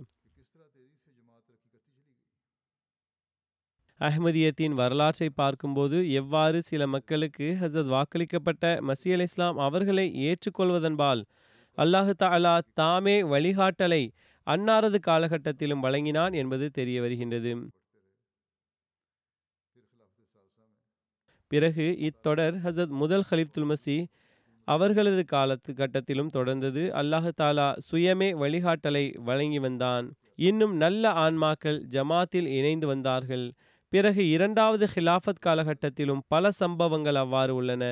[3.99, 11.21] அஹ்மதியத்தின் வரலாற்றை பார்க்கும்போது எவ்வாறு சில மக்களுக்கு ஹசத் வாக்களிக்கப்பட்ட மசி அல் இஸ்லாம் அவர்களை ஏற்றுக்கொள்வதன்பால்
[11.77, 14.03] அல்லாஹு தாலா தாமே வழிகாட்டலை
[14.47, 17.53] அன்னாரது காலகட்டத்திலும் வழங்கினான் என்பது தெரிய வருகின்றது.
[21.51, 23.97] பிறகு இத்தொடர் ஹசத் முதல் ஹலிஃப்துல் மசி
[24.67, 26.83] அவர்களது காலத்து கட்டத்திலும் தொடர்ந்தது.
[27.01, 30.05] அல்லாஹு தாலா சுயமே வழிகாட்டலை வழங்கி வந்தான்.
[30.35, 33.45] இன்னும் நல்ல ஆன்மாக்கள் ஜமாத்தில் இணைந்து வந்தார்கள்.
[33.93, 37.83] பிறகு இரண்டாவது ஹிலாஃபத் காலகட்டத்திலும் பல சம்பவங்கள் அவ்வாறு உள்ளன.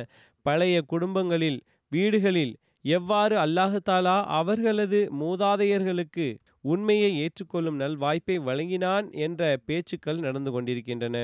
[0.42, 1.60] பழைய குடும்பங்களில்
[1.92, 6.28] வீடுகளில் எவ்வாறு அல்லாஹு தாலா அவர்களது மூதாதையர்களுக்கு
[6.62, 11.18] உண்மையை ஏற்றுக்கொள்ளும் நல் வாய்ப்பை வழங்கினான் என்ற பேச்சுக்கள் நடந்து கொண்டிருக்கின்றன.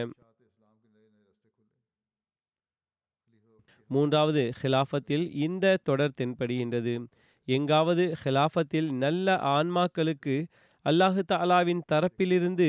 [3.92, 6.94] மூன்றாவது ஹிலாஃபத்தில் இந்த தொடர் தென்படுகின்றது.
[7.48, 10.36] எங்காவது ஹிலாஃபத்தில் நல்ல ஆன்மாக்களுக்கு
[10.86, 12.68] அல்லாஹு தாலாவின் தரப்பிலிருந்து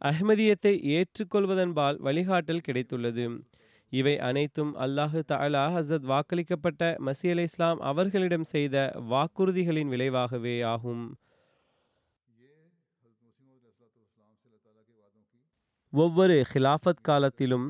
[0.00, 3.26] அஹ்மதியத்தை ஏற்றுக்கொள்வதன்பால் வழிகாட்டல் கிடைத்துள்ளது.
[3.92, 8.76] இவை அனைத்தும் அல்லாஹு தாலா ஹசத் வாக்களிக்கப்பட்ட மசி அலி இஸ்லாம் அவர்களிடம் செய்த
[9.10, 11.04] வாக்குறுதிகளின் விளைவாகவே ஆகும்.
[15.92, 17.66] ஒவ்வொரு ஹிலாஃபத் காலத்திலும்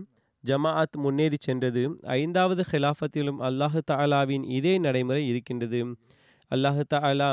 [0.47, 1.83] ஜமாஅத் முன்னேறி சென்றது.
[2.03, 5.81] ஐந்தாவது ஹிலாஃபத்திலும் அல்லாஹு தாலாவின் இதே நடைமுறை இருக்கின்றது.
[6.51, 7.31] அல்லாஹு தாலா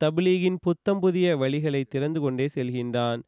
[0.00, 3.22] தப்லீகின் புத்தம் புதிய வழிகளை திறந்து கொண்டே செல்கின்றான்.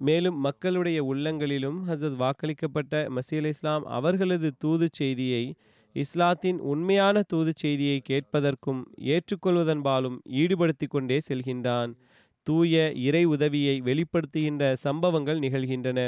[0.00, 5.54] மேலும் மக்களுடைய உள்ளங்களிலும் ஹசத் வாக்களிக்கப்பட்ட மசீல் இஸ்லாம் அவர்களது தூது செய்தியை
[5.92, 11.92] இஸ்லாத்தின் உண்மையான தூது செய்தியை கேட்பதற்கும் ஏற்றுக்கொள்வதன்பாலும் ஈடுபடுத்தி கொண்டே செல்கின்றான்.
[12.46, 16.00] தூய இறை உதவியை வெளிப்படுத்துகின்ற சம்பவங்கள் நிகழ்கின்றன.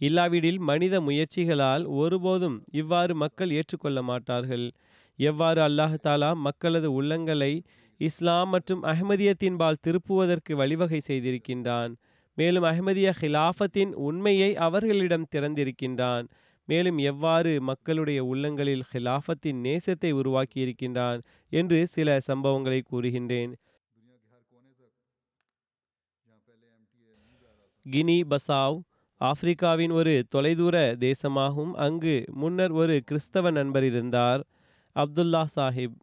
[0.00, 4.66] இல்லாவிடில் மனித முயற்சிகளால் ஒருபோதும் இவ்வாறு மக்கள் ஏற்றுக்கொள்ள மாட்டார்கள்.
[5.18, 7.52] எவ்வாறு அல்லாஹ் தாலா மக்களது உள்ளங்களை
[8.00, 11.92] இஸ்லாம் மற்றும் அஹமதியத்தின்பால் திருப்புவதற்கு வழிவகை செய்திருக்கின்றான்.
[12.38, 16.26] மேலும் அஹ்மதிய ஹிலாஃபத்தின் உண்மையை அவர்களிடம் திறந்திருக்கின்றான்.
[16.68, 21.20] மேலும் எவ்வாறு மக்களுடைய உள்ளங்களில் ஹிலாஃபத்தின் நேசத்தை உருவாக்கியிருக்கின்றான்
[21.52, 23.52] என்று சில சம்பவங்களை கூறுகின்றேன்.
[27.86, 28.78] கினி பசாவ்
[29.20, 31.72] ஆப்பிரிக்காவின் ஒரு தொலைதூர தேசமாகும்.
[31.76, 34.42] அங்கு முன்னர் ஒரு கிறிஸ்தவ நண்பர் இருந்தார்
[34.96, 35.96] அப்துல்லா சாஹிப்.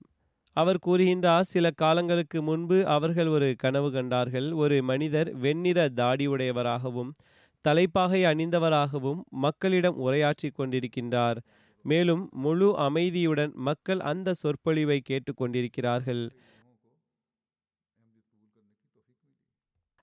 [0.58, 4.54] அவர் கூறுகின்றார் சில காலங்களுக்கு முன்பு அவர்கள் ஒரு கனவு கண்டார்கள்.
[4.54, 7.12] ஒரு மனிதர் வெண்ணிற தாடியுடையவராகவும்
[7.66, 11.40] தலைப்பாகை அணிந்தவராகவும் மக்களிடம் உரையாற்றி கொண்டிருக்கின்றார்.
[11.86, 16.24] மேலும் முழு அமைதியுடன் மக்கள் அந்த சொற்பொழிவை கேட்டுக்கொண்டிருக்கிறார்கள்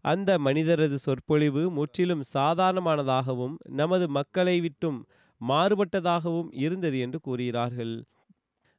[0.05, 4.99] அந்த மனிதரது சொற்பொழிவு முற்றிலும் சாதாரணமானதாகவும் நமது மக்களை விட்டும்
[5.41, 7.95] மாறுபட்டதாகவும் இருந்தது என்று கூறுகிறார்கள்.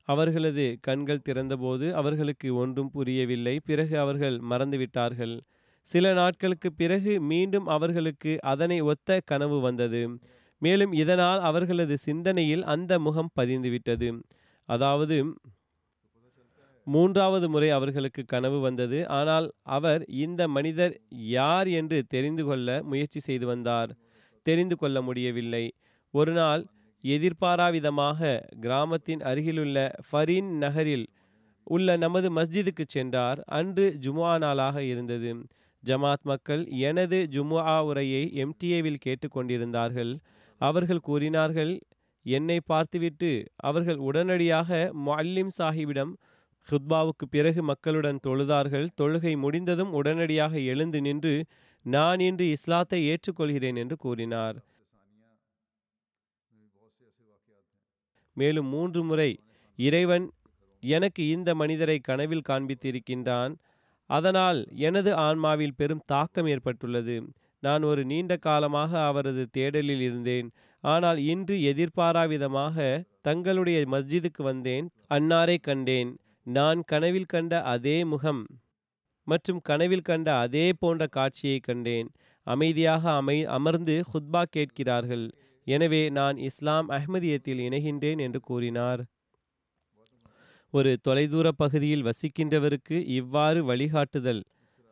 [0.08, 3.56] அவர்களது கண்கள் திறந்தபோது அவர்களுக்கு ஒன்றும் புரியவில்லை.
[3.66, 5.36] பிறகு அவர்கள் மறந்துவிட்டார்கள்.
[5.88, 10.02] சில நாட்களுக்கு பிறகு மீண்டும் அவர்களுக்கு அதனை ஒத்த கனவு வந்தது.
[10.62, 14.10] மேலும் இதனால் அவர்களது சிந்தனையில் அந்த முகம் பதிந்துவிட்டது.
[14.70, 15.18] அதாவது
[16.88, 19.08] மூன்றாவது முறை அவர்களுக்கு கனவு வந்தது.
[19.10, 20.94] ஆனால் அவர் இந்த மனிதர்
[21.36, 23.92] யார் என்று தெரிந்து கொள்ள முயற்சி செய்து வந்தார்.
[24.46, 25.66] தெரிந்து கொள்ள முடியவில்லை.
[26.14, 26.64] ஒரு நாள்
[27.04, 28.22] எதிர்பாராவிதமாக
[28.62, 31.06] கிராமத்தின் அருகிலுள்ள ஃபரீன் நகரில்
[31.68, 33.40] உள்ள நமது மஸ்ஜிதுக்கு சென்றார்.
[33.50, 35.32] அன்று ஜுமுஆ நாளாக இருந்தது.
[35.84, 40.14] ஜமாத் மக்கள் எனது ஜுமுஆ உரையை எம்டிஏவில் கேட்டுக்கொண்டிருந்தார்கள்
[40.62, 41.74] அவர்கள் கூறினார்கள்
[42.26, 44.70] என்னை பார்த்துவிட்டு அவர்கள் உடனடியாக
[45.08, 46.14] மல்லிம் சாஹிபிடம்
[46.70, 48.88] ஹுத்பாவுக்கு பிறகு மக்களுடன் தொழுதார்கள்.
[49.02, 51.46] தொழுகை முடிந்ததும் உடனடியாக எழுந்து நின்று
[51.82, 54.58] நான் இன்று இஸ்லாத்தை ஏற்றுக்கொள்கிறேன் என்று கூறினார்.
[58.34, 59.32] மேலும் மூன்று முறை
[59.76, 60.26] இறைவன்
[60.80, 63.54] எனக்கு இந்த மனிதரை கனவில் காண்பித்திருக்கின்றான்.
[64.06, 67.16] அதனால் எனது ஆன்மாவில் பெரும் தாக்கம் ஏற்பட்டுள்ளது.
[67.60, 70.52] நான் ஒரு நீண்ட காலமாக அவரது தேடலில் இருந்தேன்.
[70.84, 74.88] ஆனால் இன்று எதிர்பாராவிதமாக தங்களுடைய மஸ்ஜிதுக்கு வந்தேன்.
[75.10, 76.12] அன்னாரை கண்டேன்.
[76.48, 78.42] நான் கனவில் கண்ட அதே முகம்
[79.28, 82.10] மற்றும் கனவில் கண்ட அதே போன்ற காட்சியை கண்டேன்.
[82.48, 85.26] அமைதியாக அமை அமர்ந்து ஹுத்பா கேட்கிறார்கள்.
[85.68, 89.02] எனவே நான் இஸ்லாம் அஹ்மதியத்தில் இணைகின்றேன் என்று கூறினார்.
[90.74, 94.44] ஒரு தொலைதூர பகுதியில் வசிக்கின்றவருக்கு இவ்வாறு வழிகாட்டுதல்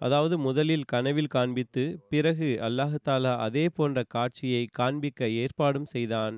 [0.02, 6.38] அதாவது முதலில் கனவில் காண்பித்து பிறகு அல்லாஹாலா அதே போன்ற காட்சியை காண்பிக்க ஏற்பாடும் செய்தான்.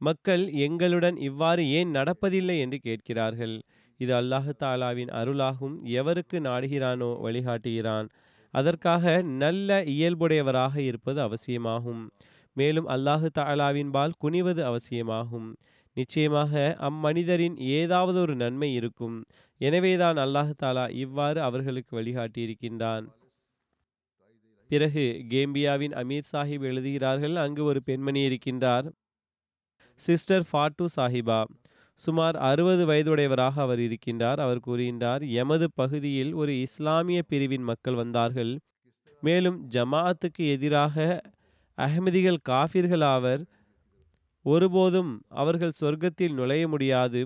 [0.00, 3.54] மக்கள் எங்களுடன் இவ்வாறு ஏன் நடப்பதில்லை என்று கேட்கிறார்கள்.
[4.00, 5.76] இது அல்லாஹு தாலாவின் அருளாகும்.
[5.92, 8.08] எவருக்கு நாடுகிறானோ வழிகாட்டுகிறான்.
[8.54, 12.02] அதற்காக நல்ல இயல்புடையவராக இருப்பது அவசியமாகும்.
[12.56, 15.48] மேலும் அல்லாஹு தாலாவின்பால் குனிவது அவசியமாகும்.
[15.96, 19.16] நிச்சயமாக அம்மனிதரின் ஏதாவது ஒரு நன்மை இருக்கும்.
[19.60, 23.06] எனவேதான் அல்லாஹு தாலா இவ்வாறு அவர்களுக்கு வழிகாட்டியிருக்கின்றான்.
[24.70, 28.86] பிறகு கேம்பியாவின் அமீர் சாஹிப் எழுதுகிறார்கள் அங்கு ஒரு பெண்மணி இருக்கின்றார்.
[30.00, 31.44] சிஸ்டர் ஃபாட்டு சாஹிபா.
[32.00, 34.40] சுமார் அறுபது வயதுடையவராக அவர் இருக்கின்றார்.
[34.40, 38.52] அவர் கூறுகின்றார் எமது பகுதியில் ஒரு இஸ்லாமிய பிரிவின் மக்கள் வந்தார்கள்.
[39.22, 40.96] மேலும் ஜமாஅத்துக்கு எதிராக
[41.78, 43.42] அஹ்மதிகள் காஃபிர்கள் ஆவர்.
[44.44, 47.20] ஒருபோதும் அவர்கள் சொர்க்கத்தில் நுழைய முடியாது.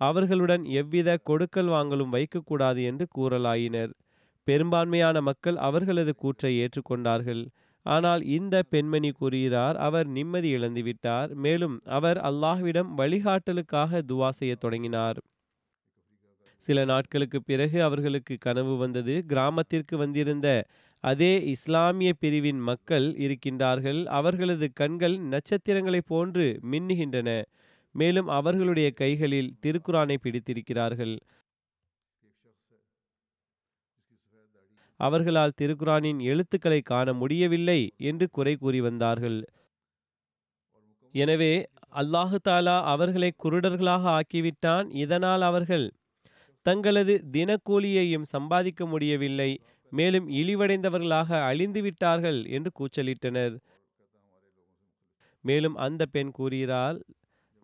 [0.00, 3.92] அவர்களுடன் எவ்வித கொடுக்கல் வாங்கலும் வைக்கக்கூடாது என்று கூறலாயினர்.
[4.44, 7.42] பெரும்பான்மையான மக்கள் அவர்களது கூற்றை ஏற்றுக்கொண்டார்கள்.
[7.86, 11.34] ஆனால் இந்த பெண்மணி கூறுகிறார் அவர் நிம்மதி இழந்துவிட்டார்.
[11.36, 15.18] மேலும் அவர் அல்லாஹ்விடம் வழிகாட்டலுக்காக துவா செய்ய தொடங்கினார்.
[16.62, 19.14] சில நாட்களுக்கு பிறகு அவர்களுக்கு கனவு வந்தது.
[19.26, 20.48] கிராமத்திற்கு வந்திருந்த
[21.04, 24.00] அதே இஸ்லாமிய பிரிவின் மக்கள் இருக்கின்றார்கள்.
[24.10, 27.30] அவர்களது கண்கள் நட்சத்திரங்களைப் போன்று மின்னுகின்றன.
[27.94, 31.14] மேலும் அவர்களுடைய கைகளில் திருக்குரானை பிடித்திருக்கிறார்கள்.
[35.00, 39.38] அவர்களால் திருக்குரானின் எழுத்துக்களை காண முடியவில்லை என்று குறை கூறி வந்தார்கள்.
[41.14, 41.52] எனவே
[41.92, 44.86] அல்லாஹு தாலா அவர்களை குருடர்களாக ஆக்கிவிட்டான்.
[44.94, 45.86] இதனால் அவர்கள்
[46.66, 49.50] தங்களது தினக்கூலியையும் சம்பாதிக்க முடியவில்லை.
[49.92, 53.54] மேலும் இழிவடைந்தவர்களாக அழிந்து விட்டார்கள் என்று கூச்சலிட்டனர்.
[55.44, 56.98] மேலும் அந்த பெண் கூறுகிறார்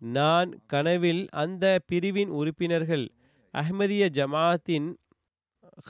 [0.01, 3.05] நான் கனவில் அந்த பிரிவின் உறுப்பினர்கள்
[3.53, 4.87] அஹ்மதிய ஜமாத்தின்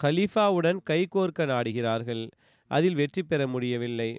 [0.01, 2.23] ஹலீஃபாவுடன் கைகோர்க்க நாடுகிறார்கள்.
[2.71, 4.11] அதில் வெற்றி பெற முடியவில்லை.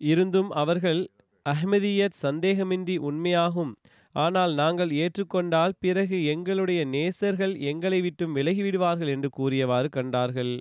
[0.00, 1.00] இருந்தும் அவர்கள்
[1.46, 3.72] அஹ்மதியத் சந்தேகமின்றி உண்மையாகும்.
[4.14, 10.54] ஆனால் நாங்கள் ஏற்றுக்கொண்டால் பிறகு எங்களுடைய நேசர்கள் எங்களை விட்டும் விலகிவிடுவார்கள் என்று கூறியவாறு கண்டார்கள்.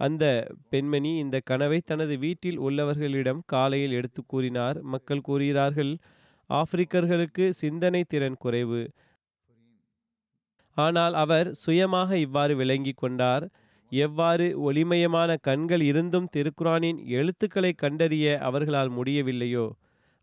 [0.00, 0.24] அந்த
[0.68, 4.82] பெண்மணி இந்த கனவை தனது வீட்டில் உள்ளவர்களிடம் காலையில் எடுத்து கூறினார்.
[4.82, 5.92] மக்கள் கூறுகிறார்கள்
[6.50, 8.82] ஆப்பிரிக்கர்களுக்கு சிந்தனை திறன் குறைவு.
[10.76, 13.44] ஆனால் அவர் சுயமாக இவ்வாறு விளங்கி கொண்டார்.
[13.92, 19.66] எவ்வாறு ஒளிமயமான கண்கள் இருந்தும் திருக்குரானின் எழுத்துக்களை கண்டறிய அவர்களால் முடியவில்லையோ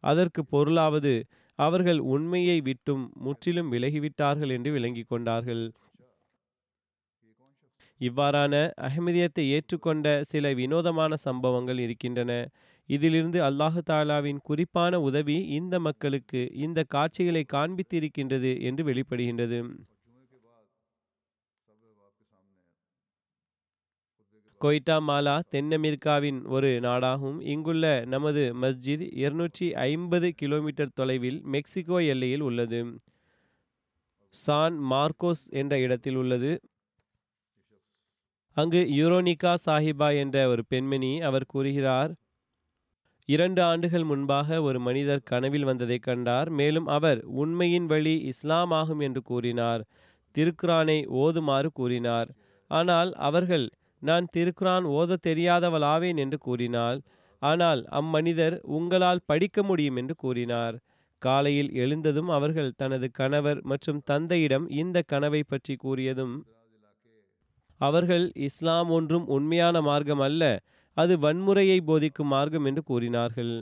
[0.03, 1.13] அதற்கு பொருளாவது
[1.59, 5.63] அவர்கள் உண்மையை விட்டும் முற்றிலும் விலகிவிட்டார்கள் என்று விளங்கி கொண்டார்கள்.
[8.01, 8.53] இவ்வாறான
[8.87, 12.31] அஹ்மதியத்தை ஏற்றுக்கொண்ட சில வினோதமான சம்பவங்கள் இருக்கின்றன.
[12.95, 19.59] இதிலிருந்து அல்லாஹு தாலாவின் குறிப்பான உதவி இந்த மக்களுக்கு இந்த காட்சிகளை காண்பித்திருக்கின்றது என்று வெளிப்படுகின்றது.
[24.61, 27.39] கொய்டா மாலா தென் அமெரிக்காவின் ஒரு நாடாகும்.
[27.53, 32.79] இங்குள்ள நமது மஸ்ஜித் இருநூற்றி ஐம்பது கிலோமீட்டர் தொலைவில் மெக்சிகோ எல்லையில் உள்ளது.
[34.33, 36.51] சான் மார்க்கோஸ் என்ற இடத்தில் உள்ளது.
[38.57, 42.11] அங்கு யூரோனிகா சாஹிபா என்ற ஒரு பெண்மணி அவர் கூறுகிறார்
[43.29, 46.49] இரண்டு ஆண்டுகள் முன்பாக ஒரு மனிதர் கனவில் வந்ததை கண்டார்.
[46.59, 49.83] மேலும் அவர் உண்மையின் வழி இஸ்லாம் ஆகும் என்று கூறினார்.
[50.35, 52.29] திருக்குரானை ஓதுமாறு கூறினார்.
[52.71, 53.65] ஆனால் அவர்கள்
[54.01, 56.99] நான் திருக்குரான் ஓத தெரியாதவளாவேன் என்று கூறினாள்
[57.41, 60.75] ஆனால் அம்மனிதர் உங்களால் படிக்க முடியும் என்று கூறினார்.
[61.21, 66.35] காலையில் எழுந்ததும் அவர்கள் தனது கணவர் மற்றும் தந்தையிடம் இந்த கனவை பற்றி கூறியதும்
[67.81, 70.43] அவர்கள் இஸ்லாம் ஒன்றும் உண்மையான மார்க்கம் அல்ல.
[70.97, 73.53] அது வன்முறையை போதிக்கும் மார்க்கம் என்று கூறினார்கள்.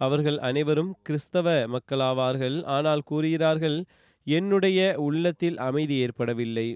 [0.00, 2.56] அவர்கள் அனைவரும் கிறிஸ்தவ மக்களாவார்கள்.
[2.76, 3.78] ஆனால் கூறுகிறார்கள்
[4.26, 6.68] என்னுடைய உள்ளத்தில் அமைதி ஏற்படவில்லை.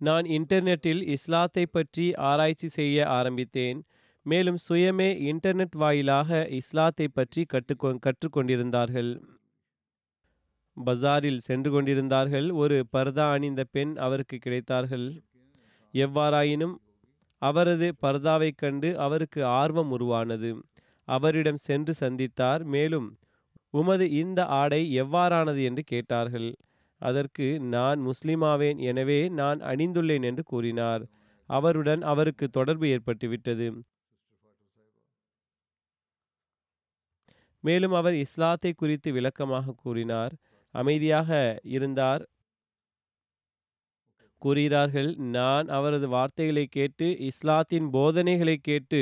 [0.00, 3.80] நான் இன்டர்நெட்டில் இஸ்லாத்தை பற்றி ஆராய்ச்சி செய்ய ஆரம்பித்தேன்.
[4.26, 9.12] மேலும் சுயமே இன்டர்நெட் வாயிலாக இஸ்லாத்தை பற்றி கற்றுக்கொ கற்றுக்கொண்டிருந்தார்கள்.
[10.76, 12.48] பஜாரில் சென்று கொண்டிருந்தார்கள்.
[12.62, 15.06] ஒரு பர்தா அணிந்த பெண் அவருக்கு கிடைத்தார்கள்.
[15.94, 16.74] எவ்வாறாயினும்
[17.42, 20.50] அவரது பர்தாவைக் கண்டு அவருக்கு ஆர்வம் உருவானது.
[21.08, 23.08] அவரிடம் சென்று சந்தித்தார் மேலும்
[23.70, 26.48] உமது இந்த ஆடை எவ்வாறானது என்று கேட்டார்கள்.
[27.00, 31.04] அதற்கு நான் முஸ்லிமாவேன் எனவே நான் அணிந்துள்ளேன் என்று கூறினார்.
[31.48, 33.68] அவருடன் அவருக்கு தொடர்பு ஏற்பட்டுவிட்டது.
[37.64, 40.32] மேலும் அவர் இஸ்லாத்தை குறித்து விளக்கமாக கூறினார்.
[40.74, 41.30] அமைதியாக
[41.76, 42.22] இருந்தார்.
[44.44, 49.00] கூறுகிறார்கள் நான் அவரது வார்த்தைகளை கேட்டு இஸ்லாத்தின் போதனைகளை கேட்டு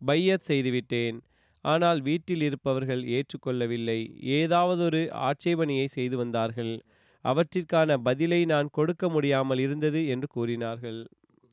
[0.00, 1.16] பையத் செய்துவிட்டேன்.
[1.64, 3.98] ஆனால் வீட்டில் இருப்பவர்கள் ஏற்றுக்கொள்ளவில்லை.
[4.36, 6.72] ஏதாவதொரு ஆட்சேபனையை செய்து வந்தார்கள்.
[7.24, 11.00] அவற்றிற்கான பதிலை நான் கொடுக்க முடியாமல் இருந்தது என்று கூறினார்கள்.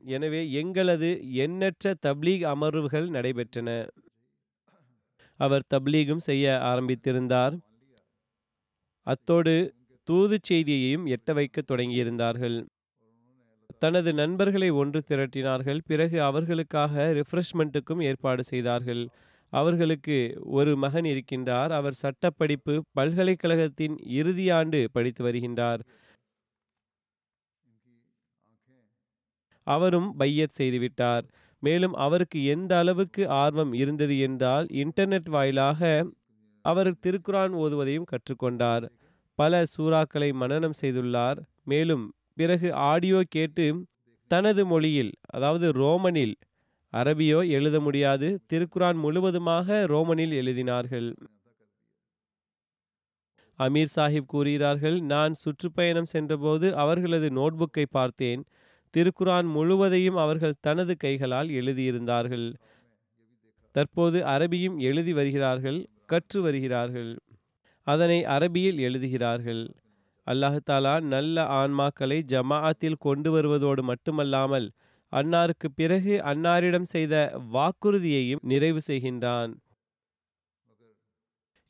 [0.03, 3.69] எனவே எங்களது எண்ணற்ற தப்லீக் அமர்வுகள் நடைபெற்றன.
[5.39, 7.55] அவர் தப்லீகும் செய்ய ஆரம்பித்திருந்தார்.
[9.07, 9.55] அத்தோடு
[10.07, 12.57] தூது செய்தியையும் எட்ட வைக்க தொடங்கியிருந்தார்கள்.
[13.79, 15.79] தனது நண்பர்களை ஒன்று திரட்டினார்கள்.
[15.85, 19.09] பிறகு அவர்களுக்காக ரிஃப்ரெஷ்மெண்ட்டுக்கும் ஏற்பாடு செய்தார்கள்.
[19.53, 21.69] அவர்களுக்கு ஒரு மகன் இருக்கின்றார்.
[21.69, 25.79] அவர் சட்டப்படிப்பு பல்கலைக்கழகத்தின் இறுதி ஆண்டு படித்து வருகின்றார்.
[29.67, 31.25] அவரும் பையத் செய்துவிட்டார்
[31.59, 35.81] மேலும் அவருக்கு எந்த அளவுக்கு ஆர்வம் இருந்தது என்றால் இன்டர்நெட் வாயிலாக
[36.65, 38.85] அவர் திருக்குரான் ஓதுவதையும் கற்றுக்கொண்டார்.
[39.35, 41.39] பல சூறாக்களை மனனம் செய்துள்ளார்.
[41.63, 43.65] மேலும் பிறகு ஆடியோ கேட்டு
[44.31, 46.35] தனது மொழியில் அதாவது ரோமனில்
[46.93, 48.27] அரபியோ எழுத முடியாது.
[48.49, 51.09] திருக்குரான் முழுவதுமாக ரோமனில் எழுதினார்கள்.
[53.59, 58.41] அமீர் சாஹிப் கூறுகிறார்கள் நான் சுற்றுப்பயணம் சென்றபோது அவர்களது நோட்புக்கை பார்த்தேன்.
[58.93, 62.47] திருக்குரான் முழுவதையும் அவர்கள் தனது கைகளால் எழுதியிருந்தார்கள்.
[63.75, 67.11] தற்போது அரபியும் எழுதி வருகிறார்கள் கற்று வருகிறார்கள்.
[67.87, 69.63] அதனை அரபியில் எழுதுகிறார்கள்.
[70.27, 74.67] அல்லாஹாலா நல்ல ஆன்மாக்களை ஜமாஅத்தில் கொண்டு வருவதோடு மட்டுமல்லாமல்
[75.13, 77.13] அன்னாருக்கு பிறகு அன்னாரிடம் செய்த
[77.53, 79.51] வாக்குறுதியையும் நிறைவு செய்கின்றான்.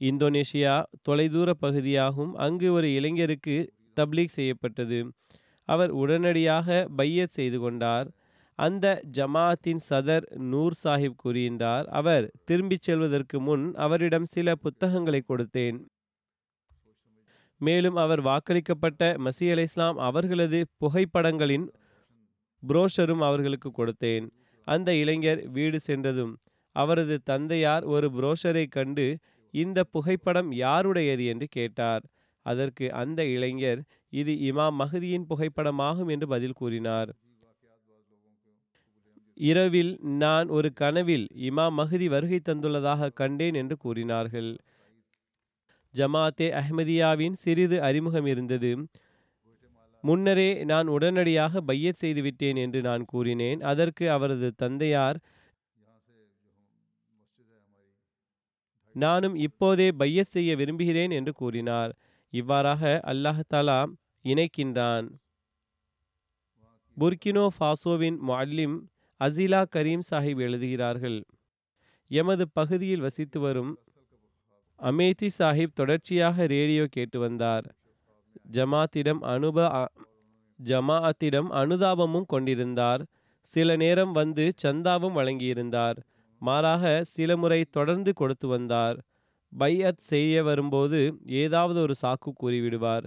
[0.01, 3.57] இந்தோனேஷியா தொலைதூர பகுதியாகும் அங்கு ஒரு இளைஞருக்கு
[3.97, 4.99] தப்லீக் செய்யப்பட்டது.
[5.69, 8.07] அவர் உடனடியாக பையத் செய்து கொண்டார்.
[8.59, 8.85] அந்த
[9.17, 15.79] ஜமாஅத்தின் சதர் நூர் சாஹிப் கூறுகின்றார் அவர் திரும்பிச் செல்வதற்கு முன் அவரிடம் சில புத்தகங்களை கொடுத்தேன்.
[17.61, 21.67] மேலும் அவர் வாக்களிக்கப்பட்ட மசி அலை இஸ்லாம் அவர்களது புகைப்படங்களின்
[22.63, 24.25] புரோஷரும் அவர்களுக்கு கொடுத்தேன்.
[24.67, 26.33] அந்த இளைஞர் வீடு சென்றதும்
[26.75, 29.05] அவரது தந்தையார் ஒரு புரோஷரை கண்டு
[29.53, 32.03] இந்த புகைப்படம் யாருடையது என்று கேட்டார்.
[32.45, 37.09] அதற்கு அந்த இளைஞர் இது இமாம் மஹதியின் புகைப்படமாகும் என்று பதில் கூறினார்.
[39.49, 44.51] இரவில் நான் ஒரு கனவில் இமாம் மஹதி வருகை தந்துள்ளதாக கண்டேன் என்று கூறினார்கள்.
[45.97, 48.71] ஜமாத்தே அஹ்மதியாவின் சிறிது அறிமுகம் இருந்தது
[50.01, 53.61] முன்னரே நான் உடனடியாக பையத் செய்துவிட்டேன் என்று நான் கூறினேன்.
[53.61, 55.19] அதற்கு அவரது தந்தையார்
[58.95, 61.91] நானும் இப்போதே பையத் செய்ய விரும்புகிறேன் என்று கூறினார்.
[62.33, 63.79] இவ்வாறாக அல்லாஹாலா
[64.25, 65.07] இணைக்கின்றான்.
[66.97, 68.77] புர்கினோ ஃபாசோவின் மல்லிம்
[69.21, 71.19] அசிலா கரீம் சாஹிப் எழுதுகிறார்கள்.
[72.11, 73.71] எமது பகுதியில் வசித்து வரும்
[74.81, 77.67] அமேதி சாஹிப் தொடர்ச்சியாக ரேடியோ கேட்டு வந்தார்.
[78.51, 79.59] ஜமாத்திடம் அனுப
[80.59, 83.05] ஜமாஅத்திடம் அனுதாபமும் கொண்டிருந்தார்.
[83.47, 85.97] சில நேரம் வந்து சந்தாவும் வழங்கியிருந்தார்.
[86.41, 88.97] மாறாக சில முறை தொடர்ந்து கொடுத்து வந்தார்.
[89.57, 93.05] பையத் செய்ய வரும்போது ஏதாவது ஒரு சாக்கு கூறிவிடுவார்.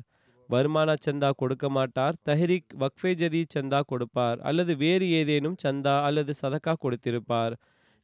[0.48, 2.14] வருமான சந்தா கொடுக்க மாட்டார்.
[2.28, 4.40] தஹரிக் வக்ஃபே ஜதி சந்தா கொடுப்பார்.
[4.40, 7.54] அல்லது வேறு ஏதேனும் சந்தா அல்லது சதக்கா கொடுத்திருப்பார்.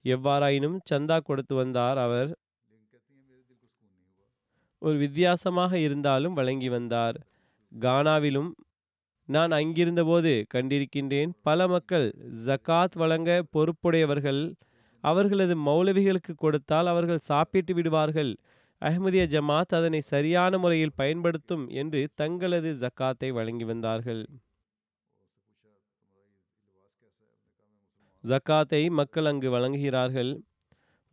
[0.04, 2.30] எவ்வாறாயினும் சந்தா கொடுத்து வந்தார் அவர்.
[4.86, 7.16] ஒரு வித்தியாசமாக இருந்தாலும் வழங்கி வந்தார்.
[7.72, 8.50] கானாவிலும்
[9.28, 11.30] நான் அங்கிருந்தபோது கண்டிருக்கின்றேன்.
[11.42, 12.06] பல மக்கள்
[12.46, 14.42] ஜக்காத் வழங்க பொறுப்புடையவர்கள்
[15.04, 18.32] அவர்களது மௌலவிகளுக்கு கொடுத்தால் அவர்கள் சாப்பிட்டு விடுவார்கள்.
[18.82, 24.22] அஹ்மதிய ஜமாத் அதனை சரியான முறையில் பயன்படுத்தும் என்று தங்களது ஜக்காத்தை வழங்கி வந்தார்கள்.
[28.24, 30.32] ஜக்காத்தை மக்கள் அங்கு வழங்குகிறார்கள்.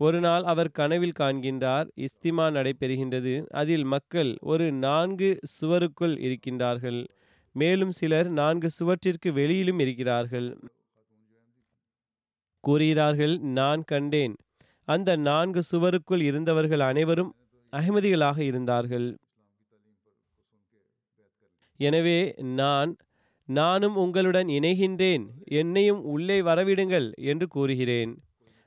[0.06, 3.34] ஒரு நாள் அவர் கனவில் காண்கின்றார் இஸ்திமா நடைபெறுகின்றது.
[3.62, 7.02] அதில் மக்கள் ஒரு நான்கு சுவருக்குள் இருக்கின்றார்கள்.
[7.56, 10.50] மேலும் சிலர் நான்கு சுவற்றிற்கு வெளியிலும் இருக்கிறார்கள்.
[12.64, 14.36] கூறுகிறார்கள் நான் கண்டேன்.
[14.88, 17.32] அந்த நான்கு சுவருக்குள் இருந்தவர்கள் அனைவரும்
[17.74, 19.08] அகமதிகளாக இருந்தார்கள்.
[21.80, 22.20] எனவே
[22.60, 22.92] நான்
[23.50, 25.24] நானும் உங்களுடன் இணைகின்றேன்.
[25.62, 28.14] என்னையும் உள்ளே வரவிடுங்கள் என்று கூறுகிறேன்.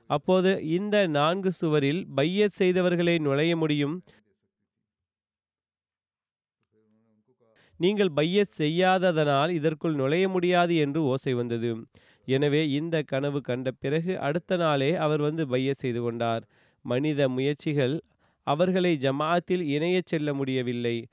[0.09, 4.01] அப்போது இந்த நான்கு சுவரில் பையத் செய்தவர்களை நுழைய முடியும்.
[7.77, 11.85] நீங்கள் பையத் செய்யாததனால் இதற்குள் நுழைய முடியாது என்று ஓசை வந்தது.
[12.25, 16.47] எனவே இந்த கனவு கண்ட பிறகு அடுத்த நாளே அவர் வந்து பையத் செய்து கொண்டார்.
[16.81, 18.01] மனித முயற்சிகள்
[18.43, 21.07] அவர்களை ஜமாத்தில் இணையச் செல்ல முடியவில்லை.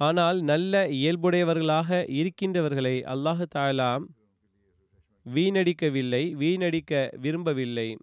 [0.00, 4.04] ஆனால் நல்ல இயல்புடையவர்களாக இருக்கின்றவர்களை அல்லாஹு தாலாம்
[5.34, 7.96] வீணடிக்கவில்லை வீணடிக்க விரும்பவில்லை.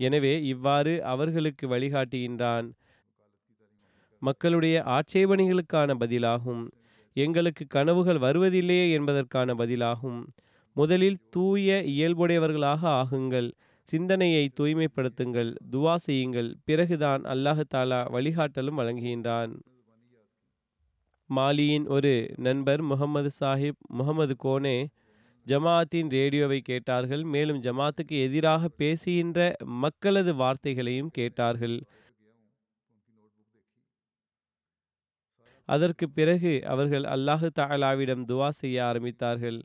[0.00, 2.66] எனவே இவ்வாறு அவர்களுக்கு வழிகாட்டுகின்றான்.
[4.22, 6.68] மக்களுடைய ஆட்சேபணிகளுக்கான பதிலாகும்.
[7.16, 10.26] எங்களுக்கு கனவுகள் வருவதில்லையே என்பதற்கான பதிலாகும்.
[10.76, 13.48] முதலில் தூய இயல்புடையவர்களாக ஆகுங்கள்.
[13.82, 15.54] சிந்தனையை தூய்மைப்படுத்துங்கள்.
[15.70, 16.56] துவா செய்யுங்கள்.
[16.64, 19.52] பிறகுதான் அல்லாஹு தாலா வழிகாட்டலும் வழங்குகின்றான்.
[21.30, 24.76] மாலியின் ஒரு நண்பர் முகமது சாஹிப் முகமது கோனே
[25.46, 27.22] ஜமாஅத்தின் ரேடியோவை கேட்டார்கள்.
[27.34, 29.40] மேலும் ஜமாத்துக்கு எதிராக பேசுகின்ற
[29.84, 31.76] மக்களது வார்த்தைகளையும் கேட்டார்கள்.
[35.68, 39.58] அதற்கு பிறகு அவர்கள் அல்லாஹு தாலாவிடம் துவா செய்ய ஆரம்பித்தார்கள்.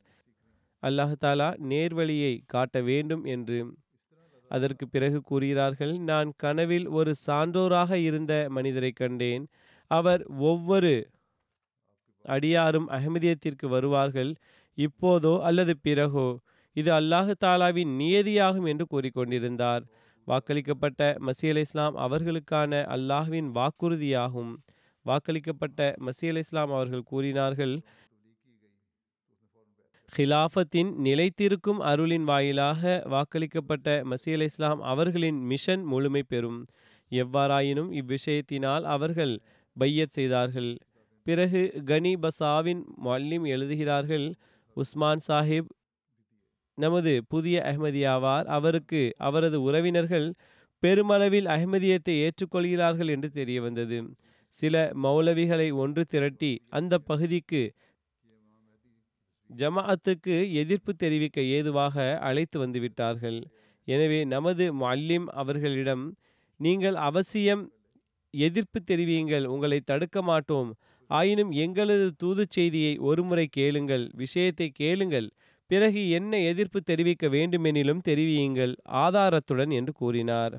[0.84, 3.60] அல்லாஹு தாலா நேர்வழியை காட்ட வேண்டும் என்று
[4.52, 9.44] அதற்கு பிறகு கூறுகிறார்கள் நான் கனவில் ஒரு சான்றோராக இருந்த மனிதரை கண்டேன்.
[9.92, 10.22] அவர்
[10.52, 10.94] ஒவ்வொரு
[12.26, 14.32] அடியாரும் அகமதியத்திற்கு வருவார்கள்.
[14.82, 16.28] இப்போதோ அல்லது பிறகோ?
[16.76, 19.84] இது அல்லாஹு தாலாவின் நியதியாகும் என்று கூறிக்கொண்டிருந்தார்.
[20.28, 24.52] வாக்களிக்கப்பட்ட மசி அலை இஸ்லாம் அவர்களுக்கான அல்லாஹுவின் வாக்குறுதியாகும்.
[25.06, 27.74] வாக்களிக்கப்பட்ட மசீல இஸ்லாம் அவர்கள் கூறினார்கள்
[30.14, 36.60] ஹிலாஃபத்தின் நிலைத்திருக்கும் அருளின் வாயிலாக வாக்களிக்கப்பட்ட மசீல இஸ்லாம் அவர்களின் மிஷன் முழுமை பெறும்.
[37.12, 39.34] எவ்வாறாயினும் இவ்விஷயத்தினால் அவர்கள்
[39.76, 40.72] பையத் செய்தார்கள்.
[41.26, 44.28] பிறகு கனி பசாவின் மல்லிம் எழுதுகிறார்கள்
[44.78, 45.72] உஸ்மான் சாஹிப்
[46.78, 50.28] நமது புதிய அஹ்மதியாவார் அவருக்கு அவரது உறவினர்கள்
[50.84, 53.98] பெருமளவில் அஹ்மதியத்தை ஏற்றுக்கொள்கிறார்கள் என்று தெரிய வந்தது
[54.54, 57.62] சில மௌலவிகளை ஒன்று திரட்டி அந்த பகுதிக்கு
[59.50, 63.40] ஜமாஅத்துக்கு எதிர்ப்பு தெரிவிக்க ஏதுவாக அழைத்து வந்துவிட்டார்கள்.
[63.88, 66.04] எனவே நமது மல்லிம் அவர்களிடம்
[66.60, 67.64] நீங்கள் அவசியம்
[68.34, 70.70] எதிர்ப்பு தெரிவியுங்கள் உங்களை தடுக்க மாட்டோம்.
[71.12, 75.28] ஆயினும் எங்களது தூது செய்தியை ஒருமுறை கேளுங்கள் விஷயத்தை கேளுங்கள்.
[75.70, 80.56] பிறகு என்ன எதிர்ப்பு தெரிவிக்க வேண்டுமெனிலும் தெரிவியுங்கள் ஆதாரத்துடன் என்று கூறினார்.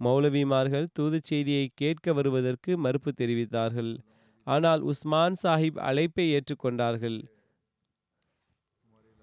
[0.00, 3.92] மௌலவிமார்கள் தூது செய்தியை கேட்க வருவதற்கு மறுப்பு தெரிவித்தார்கள்.
[4.46, 7.18] ஆனால் உஸ்மான் சாஹிப் அழைப்பை ஏற்றுக்கொண்டார்கள்.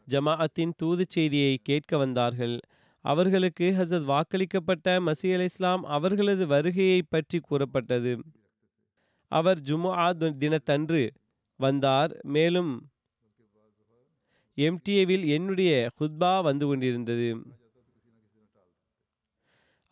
[0.07, 2.55] ஜமாஅத்தின் தூது செய்தியை கேட்க வந்தார்கள்.
[3.05, 8.13] அவர்களுக்கு ஹசத் வாக்களிக்கப்பட்ட மசீ அலி இஸ்லாம் அவர்களது வருகையை பற்றி கூறப்பட்டது.
[9.37, 10.07] அவர் ஜுமுஆ
[10.43, 11.01] தினத்தன்று
[11.59, 12.11] வந்தார்.
[12.35, 12.71] மேலும்
[14.57, 17.29] எம்டிஏவில் என்னுடைய ஹுத்பா வந்து கொண்டிருந்தது.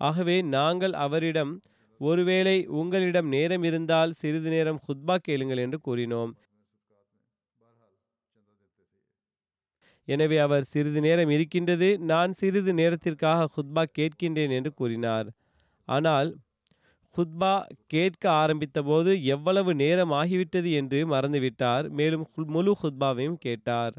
[0.02, 1.54] ஆகவே நாங்கள் அவரிடம்
[2.00, 6.32] ஒருவேளை உங்களிடம் நேரம் இருந்தால் சிறிது நேரம் ஹுத்பா கேளுங்கள் என்று கூறினோம்.
[10.08, 15.28] எனவே அவர் சிறிது நேரம் இருக்கின்றது நான் சிறிது நேரத்திற்காக ஹுத்பா கேட்கின்றேன் என்று கூறினார்.
[15.88, 16.30] ஆனால்
[17.18, 17.54] ஹுத்பா
[17.88, 21.90] கேட்க ஆரம்பித்த போது எவ்வளவு நேரம் ஆகிவிட்டது என்று மறந்துவிட்டார்.
[21.90, 22.24] மேலும்
[22.56, 23.96] முழு ஹுத்பாவையும் கேட்டார்.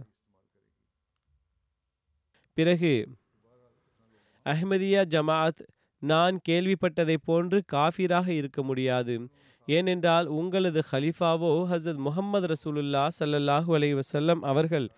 [2.57, 2.95] பிறகு
[4.47, 5.61] அஹ்மதியா ஜமாத்
[6.03, 9.15] நான் கேள்விப்பட்டதை போன்று காஃபிராக இருக்க முடியாது.
[9.69, 14.89] ஏனென்றால் உங்களது ஹலிஃபாவோ ஹசத் முகமது ரசூலுல்லா சல்லல்லாஹு அலை வசல்லம் அவர்கள்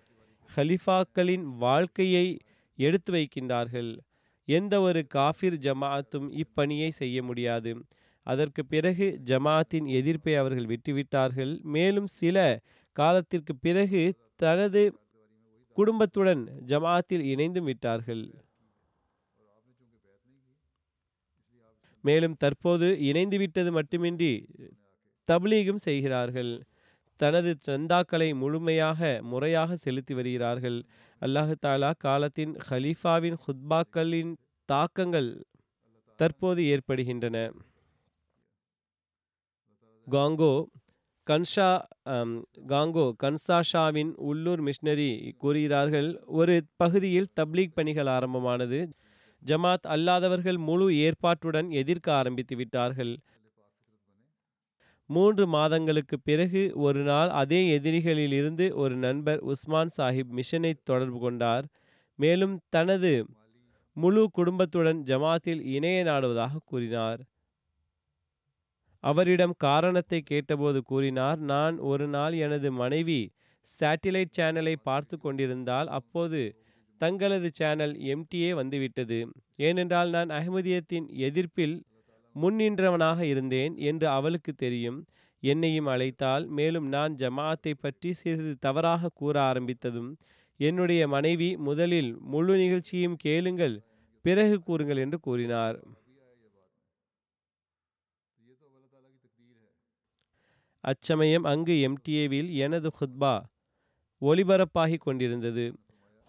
[0.49, 2.25] ஹலிஃபாக்களின் வாழ்க்கையை
[2.79, 3.91] எடுத்து வைக்கின்றார்கள்.
[4.47, 7.71] எந்த ஒரு காஃபிர் ஜமாஅத்தும் இப்பணியை செய்ய முடியாது.
[8.31, 11.53] அதற்கு பிறகு ஜமாத்தின் எதிர்ப்பை அவர்கள் விட்டுவிட்டார்கள்.
[11.75, 12.37] மேலும் சில
[12.97, 14.01] காலத்திற்கு பிறகு
[14.43, 14.81] தனது
[15.77, 18.23] குடும்பத்துடன் ஜமாத்தில் இணைந்தும் விட்டார்கள்.
[22.03, 24.33] மேலும் தற்போது இணைந்து விட்டது மட்டுமின்றி
[25.29, 26.53] தப்லீகும் செய்கிறார்கள்.
[27.19, 28.99] தனது சந்தாக்களை முழுமையாக
[29.31, 30.79] முறையாக செலுத்தி வருகிறார்கள்.
[31.21, 34.33] அல்லாஹு தாலா காலத்தின் ஹலீஃபாவின் ஹுத்பாக்களின்
[34.69, 35.29] தாக்கங்கள்
[36.19, 37.37] தற்போது ஏற்படுகின்றன.
[40.07, 40.53] காங்கோ
[41.27, 41.69] கன்ஷா
[42.71, 46.09] காங்கோ கன்சாஷாவின் உள்ளூர் மிஷனரி கூறுகிறார்கள்.
[46.39, 48.79] ஒரு பகுதியில் தப்லீக் பணிகள் ஆரம்பமானது.
[49.41, 53.13] ஜமாத் அல்லாதவர்கள் முழு ஏற்பாட்டுடன் எதிர்க்க ஆரம்பித்து விட்டார்கள்.
[55.09, 61.65] மூன்று மாதங்களுக்கு பிறகு ஒரு நாள் அதே எதிரிகளில் இருந்து ஒரு நண்பர் உஸ்மான் சாஹிப் மிஷனை தொடர்பு கொண்டார்.
[62.19, 63.11] மேலும் தனது
[63.97, 67.21] முழு குடும்பத்துடன் ஜமாத்தில் இணைய நாடுவதாக கூறினார்.
[69.05, 73.19] அவரிடம் காரணத்தை கேட்டபோது கூறினார் நான் ஒரு நாள் எனது மனைவி
[73.67, 76.41] சேட்டிலைட் சேனலை பார்த்து கொண்டிருந்தால் அப்போது
[77.01, 79.19] தங்களது சேனல் எம்டிஏ வந்துவிட்டது.
[79.59, 81.75] ஏனென்றால் நான் அகமதியத்தின் எதிர்ப்பில்
[82.35, 84.99] முன்னின்றவனாக இருந்தேன் என்று அவளுக்கு தெரியும்.
[85.43, 90.11] என்னையும் அழைத்தால் மேலும் நான் ஜமாஅத்தை பற்றி சிறிது தவறாக கூற ஆரம்பித்ததும்
[90.59, 93.75] என்னுடைய மனைவி முதலில் முழு நிகழ்ச்சியும் கேளுங்கள்
[94.25, 95.77] பிறகு கூறுங்கள் என்று கூறினார்.
[100.85, 103.33] அச்சமயம் அங்கு எம்டிஏவில் எனது ஹுத்பா
[104.21, 105.65] ஒளிபரப்பாகி கொண்டிருந்தது.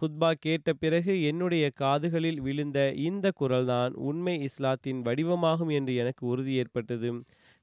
[0.00, 7.10] ஹுத்பா கேட்ட பிறகு என்னுடைய காதுகளில் விழுந்த இந்த குரல்தான் உண்மை இஸ்லாத்தின் வடிவமாகும் என்று எனக்கு உறுதி ஏற்பட்டது.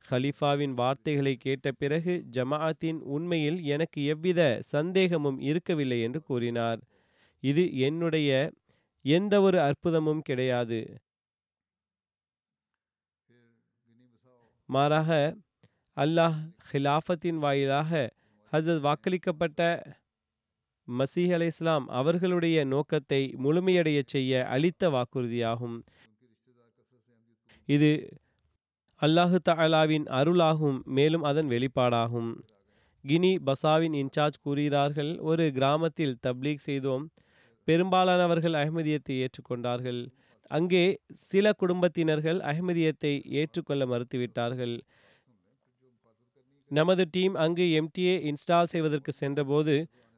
[0.05, 4.41] ஹலீஃபாவின் வார்த்தைகளை கேட்ட பிறகு ஜமாஅத்தின் உண்மையில் எனக்கு எவ்வித
[4.73, 6.81] சந்தேகமும் இருக்கவில்லை என்று கூறினார்.
[7.43, 8.31] இது என்னுடைய
[9.05, 10.81] எந்த ஒரு அற்புதமும் கிடையாது.
[14.69, 15.09] மாறாக
[15.97, 16.37] அல்லாஹ்
[16.71, 17.91] ஹிலாஃபத்தின் வாயிலாக
[18.53, 19.59] ஹசரத் வாக்களிக்கப்பட்ட
[20.87, 25.77] மசீஹ் அலை இஸ்லாம் அவர்களுடைய நோக்கத்தை முழுமையடைய செய்ய அளித்த வாக்குறுதியாகும்.
[27.65, 27.91] இது
[29.01, 32.31] அல்லாஹு தாலாவின் அருளாகும் மேலும் அதன் வெளிப்பாடாகும்.
[33.03, 37.05] கினி பசாவின் இன்சார்ஜ் கூறுகிறார்கள் ஒரு கிராமத்தில் தப்லீக் செய்தோம்
[37.67, 40.01] பெரும்பாலானவர்கள் அஹ்மதியத்தை ஏற்றுக்கொண்டார்கள்.
[40.51, 40.85] அங்கே
[41.29, 44.75] சில குடும்பத்தினர்கள் அஹ்மதியத்தை ஏற்றுக்கொள்ள மறுத்துவிட்டார்கள்.
[46.77, 49.73] நமது டீம் அங்கு எம்டிஏ இன்ஸ்டால் செய்வதற்கு சென்றபோது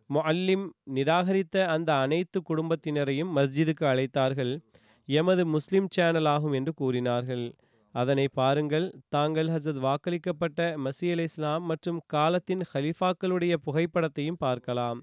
[0.10, 4.53] முஅல்லிம் நிராகரித்த அந்த அனைத்து குடும்பத்தினரையும் மஸ்ஜிதுக்கு அழைத்தார்கள்.
[5.08, 7.45] எமது முஸ்லிம் சேனல் ஆகும் என்று கூறினார்கள்.
[7.95, 14.99] அதனை பாருங்கள் தாங்கள் ஹசத் வாக்களிக்கப்பட்ட மசி அலி இஸ்லாம் மற்றும் காலத்தின் ஹலிஃபாக்களுடைய புகைப்படத்தையும் பார்க்கலாம்.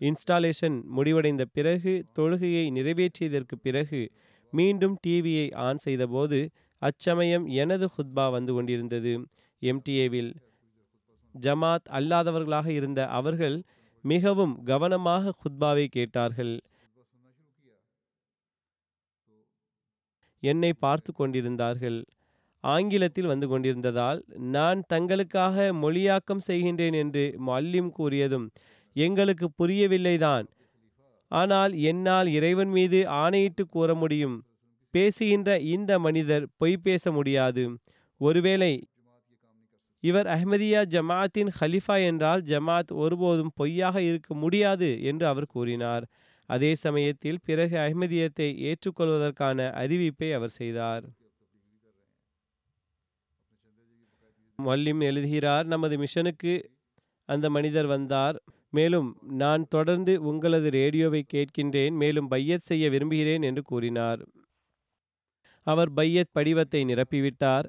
[0.00, 4.02] இன்ஸ்டாலேஷன் முடிவடைந்த பிறகு தொழுகையை நிறைவேற்றியதற்கு பிறகு
[4.52, 6.38] மீண்டும் டிவியை ஆன் செய்தபோது
[6.82, 9.12] அச்சமயம் எனது ஹுத்பா வந்து கொண்டிருந்தது.
[9.62, 10.30] எம்டிஏவில்
[11.34, 13.62] ஜமாத் அல்லாதவர்களாக இருந்த அவர்கள்
[14.04, 16.54] மிகவும் கவனமாக ஹுத்பாவை கேட்டார்கள்.
[20.42, 22.04] என்னை பார்த்து கொண்டிருந்தார்கள்.
[22.64, 28.46] ஆங்கிலத்தில் வந்து கொண்டிருந்ததால் நான் தங்களுக்காக மொழியாக்கம் செய்கின்றேன் என்று மல்லிம் கூறியதும்
[28.96, 30.46] எங்களுக்கு புரியவில்லைதான்.
[31.30, 34.36] ஆனால் என்னால் இறைவன் மீது ஆணையிட்டு கூற முடியும்.
[34.94, 37.64] பேசுகின்ற இந்த மனிதர் பொய் பேச முடியாது.
[38.20, 38.72] ஒருவேளை
[40.00, 46.04] இவர் அஹ்மதியா ஜமாத்தின் ஹலிஃபா என்றால் ஜமாத் ஒருபோதும் பொய்யாக இருக்க முடியாது என்று அவர் கூறினார்.
[46.46, 51.04] அதே சமயத்தில் பிறகு அஹ்மதியத்தை ஏற்றுக்கொள்வதற்கான அறிவிப்பை அவர் செய்தார்.
[54.58, 56.64] மல்லிம் எழுதுகிறார் நமது மிஷனுக்கு
[57.24, 58.42] அந்த மனிதர் வந்தார்.
[58.70, 61.92] மேலும் நான் தொடர்ந்து உங்களது ரேடியோவை கேட்கின்றேன்.
[61.92, 64.26] மேலும் பையத் செய்ய விரும்புகிறேன் என்று கூறினார்.
[65.66, 67.68] அவர் பையத் படிவத்தை நிரப்பிவிட்டார்.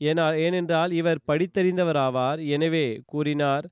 [0.00, 2.40] ஏனா ஏனென்றால் இவர் படித்தறிந்தவராவார்.
[2.56, 3.66] எனவே கூறினார்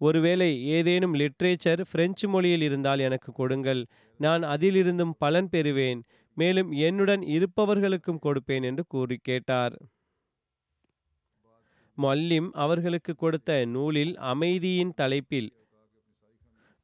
[0.00, 3.82] ஒருவேளை ஏதேனும் லிட்ரேச்சர் பிரெஞ்சு மொழியில் இருந்தால் எனக்கு கொடுங்கள்.
[4.20, 6.00] நான் அதிலிருந்தும் பலன் பெறுவேன்.
[6.36, 9.74] மேலும் என்னுடன் இருப்பவர்களுக்கும் கொடுப்பேன் என்று கூறி கேட்டார்.
[11.98, 15.50] மல்லிம் அவர்களுக்கு கொடுத்த நூலில் அமைதியின் தலைப்பில்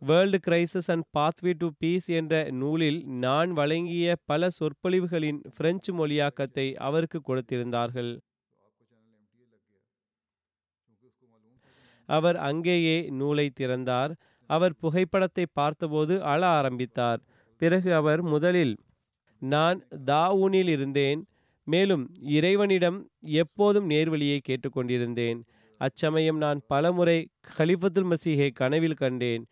[0.02, 7.20] world crisis and pathway to peace என்ற நூலில் நான் வழங்கிய பல சொற்பொழிவுகளின் பிரெஞ்சு மொழியாக்கத்தை அவருக்கு
[7.28, 8.12] கொடுத்திருந்தார்கள்.
[12.08, 14.12] அவர் அங்கேயே நூலை திறந்தார்.
[14.50, 17.20] அவர் புகைப்படத்தை பார்த்தபோது அழ ஆரம்பித்தார்.
[17.60, 18.74] பிறகு அவர் முதலில்
[19.42, 21.20] நான் தாவூனில் இருந்தேன்.
[21.66, 22.04] மேலும்
[22.36, 22.98] இறைவனிடம்
[23.40, 25.40] எப்போதும் நேர்வழியை கேட்டுக்கொண்டிருந்தேன்.
[25.80, 27.18] அச்சமயம் நான் பலமுறை
[27.58, 29.44] ஹலிஃபத்துல் மசீஹை கனவில் கண்டேன்.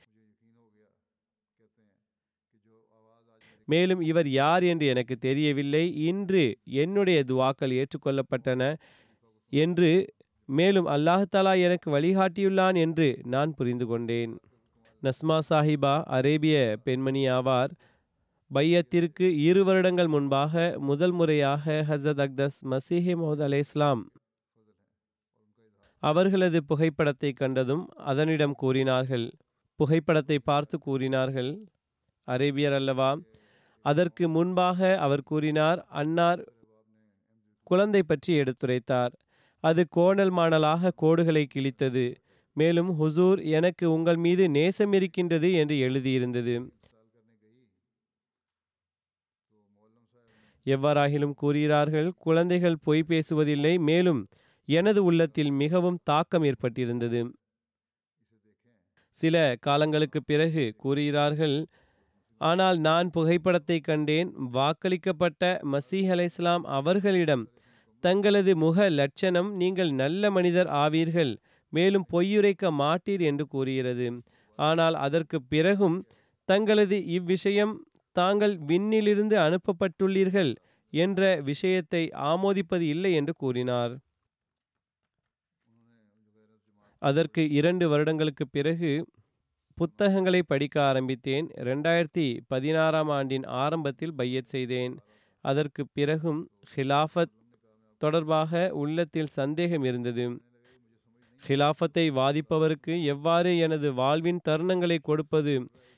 [3.69, 5.85] மேலும் இவர் யார் என்று எனக்கு தெரியவில்லை.
[6.11, 6.45] இன்று
[6.83, 8.63] என்னுடைய துவாக்கள் ஏற்றுக்கொள்ளப்பட்டன
[9.53, 9.91] என்று
[10.49, 14.35] மேலும் அல்லாஹாலா எனக்கு வழிகாட்டியுள்ளான் என்று நான் புரிந்து கொண்டேன்
[15.03, 17.73] நஸ்மா சாஹிபா அரேபிய பெண்மணி ஆவார்.
[18.51, 24.03] பையத்திற்கு இரு வருடங்கள் முன்பாக முதல் முறையாக ஹசத் அக்தஸ் மசீஹே முகமது அலே இஸ்லாம்
[26.03, 29.27] அவர்களது புகைப்படத்தை கண்டதும் அதனிடம் கூறினார்கள்.
[29.81, 31.51] புகைப்படத்தை பார்த்து கூறினார்கள்.
[32.29, 33.11] அரேபியர் அல்லவா?
[33.85, 36.43] அதற்கு முன்பாக அவர் கூறினார் அன்னார்
[37.63, 39.13] குழந்தை பற்றி எடுத்துரைத்தார்.
[39.65, 42.07] அது கோணல் மாணலாக கோடுகளை கிழித்தது.
[42.57, 46.55] மேலும் ஹுசூர் எனக்கு உங்கள் மீது நேசம் இருக்கின்றது என்று எழுதியிருந்தது.
[50.67, 53.79] எவ்வாறாகிலும் கூறுகிறார்கள் குழந்தைகள் பொய் பேசுவதில்லை.
[53.79, 54.23] மேலும்
[54.69, 57.21] எனது உள்ளத்தில் மிகவும் தாக்கம் ஏற்பட்டிருந்தது.
[59.17, 61.57] சில காலங்களுக்கு பிறகு கூறுகிறார்கள்
[62.41, 64.31] ஆனால் நான் புகைப்படத்தை கண்டேன்.
[64.53, 65.43] வாக்களிக்கப்பட்ட
[65.73, 67.45] மசீஹ் அலை இஸ்லாம் அவர்களிடம்
[68.07, 71.33] தங்களது முக லட்சணம் நீங்கள் நல்ல மனிதர் ஆவீர்கள்
[71.73, 74.07] மேலும் பொய்யுரைக்க மாட்டீர் என்று கூறுகிறது.
[74.59, 75.99] ஆனால் அதற்கு பிறகும்
[76.49, 77.75] தங்களது இவ்விஷயம்
[78.17, 80.53] தாங்கள் விண்ணிலிருந்து அனுப்பப்பட்டுள்ளீர்கள்
[80.93, 82.03] என்ற விஷயத்தை
[82.33, 83.95] ஆமோதிப்பது இல்லை என்று கூறினார்.
[87.03, 88.93] அதற்கு இரண்டு வருடங்களுக்கு பிறகு
[89.79, 91.47] புத்தகங்களை படிக்க ஆரம்பித்தேன்.
[91.61, 94.95] ரெண்டாயிரத்தி பதினாறாம் ஆண்டின் ஆரம்பத்தில் பையத் செய்தேன்.
[95.45, 96.41] அதற்கு பிறகும்
[96.75, 97.35] ஹிலாஃபத்
[97.97, 100.25] தொடர்பாக உள்ளத்தில் சந்தேகம் இருந்தது.
[101.43, 105.55] ஹிலாஃபத்தை வாதிப்பவருக்கு எவ்வாறு எனது வாழ்வின் தருணங்களை கொடுப்பது?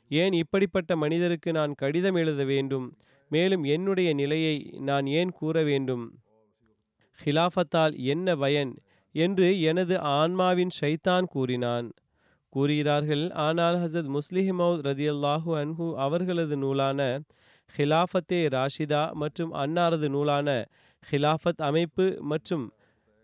[0.09, 2.87] ஏன் இப்படிப்பட்ட மனிதருக்கு நான் கடிதம் எழுத வேண்டும்?
[3.31, 6.05] மேலும் என்னுடைய நிலையை நான் ஏன் கூற வேண்டும்?
[7.19, 8.73] ஹிலாஃபத்தால் என்ன பயன்?
[9.15, 11.93] என்று எனது ஆன்மாவின் ஷைத்தான் கூறினான்.
[12.53, 17.01] கூறுகிறார்கள் ஆனால் ஹசத் முஸ்லிஹிமௌத் ரதியல்லாஹு அன்ஹு அவர்களது நூலான
[17.79, 20.49] ஹிலாஃபத்தே ராஷிதா மற்றும் அன்னாரது நூலான
[21.03, 22.65] ஹிலாஃபத் அமைப்பு மற்றும்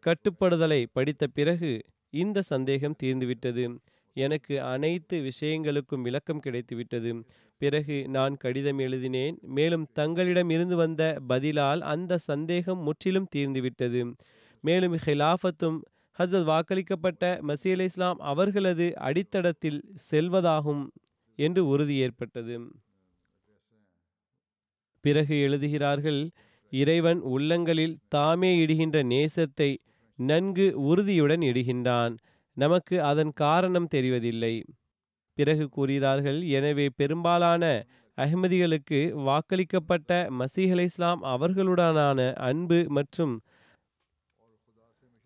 [0.03, 1.73] கட்டுப்படுதலை படித்த பிறகு
[2.15, 3.65] இந்த சந்தேகம் தீர்ந்துவிட்டது.
[4.17, 7.13] எனக்கு அனைத்து விஷயங்களுக்கும் விளக்கம் கிடைத்துவிட்டது.
[7.61, 9.39] பிறகு நான் கடிதம் எழுதினேன்.
[9.57, 14.03] மேலும் தங்களிடம் இருந்து வந்த பதிலால் அந்த சந்தேகம் முற்றிலும் தீர்ந்துவிட்டது.
[14.65, 15.79] மேலும் ஹிலாஃபத்தும்
[16.19, 20.85] ஹசத் வாக்களிக்கப்பட்ட மசீல் இஸ்லாம் அவர்களது அடித்தடத்தில் செல்வதாகும்
[21.39, 22.57] என்று உறுதி ஏற்பட்டது.
[25.05, 26.21] பிறகு எழுதுகிறார்கள்
[26.81, 29.71] இறைவன் உள்ளங்களில் தாமே இடுகின்ற நேசத்தை
[30.19, 32.15] நன்கு உறுதியுடன் இடுகின்றான்.
[32.57, 34.55] நமக்கு அதன் காரணம் தெரிவதில்லை.
[35.39, 37.65] பிறகு கூறுகிறார்கள் எனவே பெரும்பாலான
[38.19, 38.99] அஹ்மதிகளுக்கு
[39.29, 40.11] வாக்களிக்கப்பட்ட
[40.41, 43.35] மசீஹ் இஸ்லாம் அவர்களுடனான அன்பு மற்றும்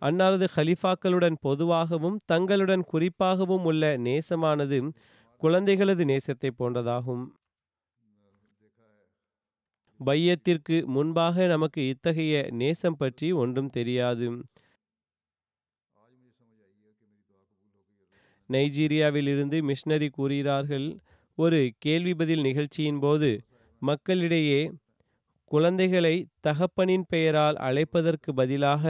[0.02, 4.78] அன்னாரது ஹலிஃபாக்களுடன் பொதுவாகவும் தங்களுடன் குறிப்பாகவும் உள்ள நேசமானது
[5.42, 7.24] குழந்தைகளது நேசத்தை போன்றதாகும்.
[10.00, 14.26] பையத்திற்கு முன்பாக நமக்கு இத்தகைய நேசம் பற்றி ஒன்றும் தெரியாது.
[18.50, 20.86] நைஜீரியாவிலிருந்து மிஷனரி கூறுகிறார்கள்.
[21.34, 23.30] ஒரு கேள்வி பதில் நிகழ்ச்சியின் போது
[23.82, 24.72] மக்களிடையே
[25.50, 26.14] குழந்தைகளை
[26.46, 28.84] தகப்பனின் பெயரால் அழைப்பதற்கு பதிலாக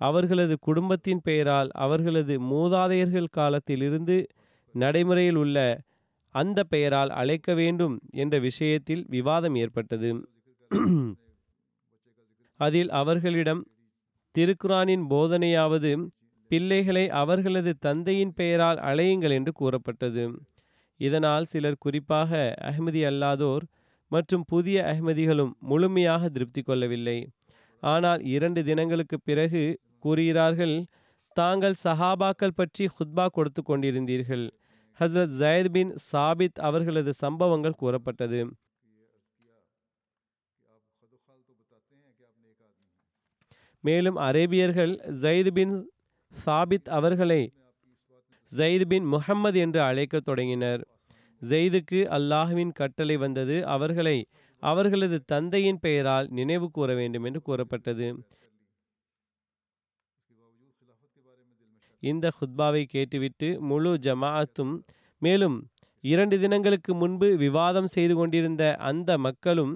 [0.00, 4.16] அவர்களது குடும்பத்தின் பெயரால் அவர்களது மூதாதையர்கள் காலத்திலிருந்து
[4.74, 5.58] நடைமுறையில் உள்ள
[6.34, 10.10] அந்த பெயரால் அழைக்க வேண்டும் என்ற விஷயத்தில் விவாதம் ஏற்பட்டது.
[12.60, 13.62] அதில் அவர்களிடம்
[14.34, 15.90] திருக்குரானின் போதனையாவது
[16.50, 20.24] பிள்ளைகளை அவர்களது தந்தையின் பெயரால் அழையுங்கள் என்று கூறப்பட்டது.
[21.00, 23.64] இதனால் சிலர் குறிப்பாக அஹ்மதி அல்லாதோர்
[24.08, 27.18] மற்றும் புதிய அஹ்மதிகளும் முழுமையாக திருப்தி கொள்ளவில்லை.
[27.82, 29.62] ஆனால் இரண்டு தினங்களுக்கு பிறகு
[29.98, 30.76] கூறுகிறார்கள்
[31.36, 34.44] தாங்கள் சஹாபாக்கள் பற்றி ஹுத்பா கொடுத்து கொண்டிருந்தீர்கள்.
[35.00, 38.40] ஹஸ்ரத் ஜயத் பின் சாபித் அவர்களது சம்பவங்கள் கூறப்பட்டது.
[43.84, 45.74] மேலும் அரேபியர்கள் ஜயித் பின்
[46.34, 47.42] சாபித் அவர்களை
[48.50, 50.82] ஜயித் பின் முஹம்மது என்று அழைக்கத் தொடங்கினர்.
[51.42, 54.16] ஜெயிதுக்கு அல்லாஹுவின் கட்டளை வந்தது அவர்களை
[54.62, 58.08] அவர்களது தந்தையின் பெயரால் நினைவு கூற வேண்டும் என்று கூறப்பட்டது.
[62.02, 64.74] இந்த ஹுத்பாவை கேட்டுவிட்டு முழு ஜமாஅத்தும்
[65.22, 65.56] மேலும்
[66.04, 69.72] இரண்டு தினங்களுக்கு முன்பு விவாதம் செய்து கொண்டிருந்த அந்த மக்களும்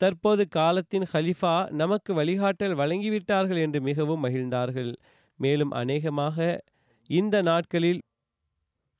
[0.00, 4.90] தற்போது காலத்தின் ஹலிஃபா நமக்கு வழிகாட்டல் வழங்கிவிட்டார்கள் என்று மிகவும் மகிழ்ந்தார்கள்.
[5.38, 6.36] மேலும் அநேகமாக
[7.10, 8.00] இந்த நாட்களில்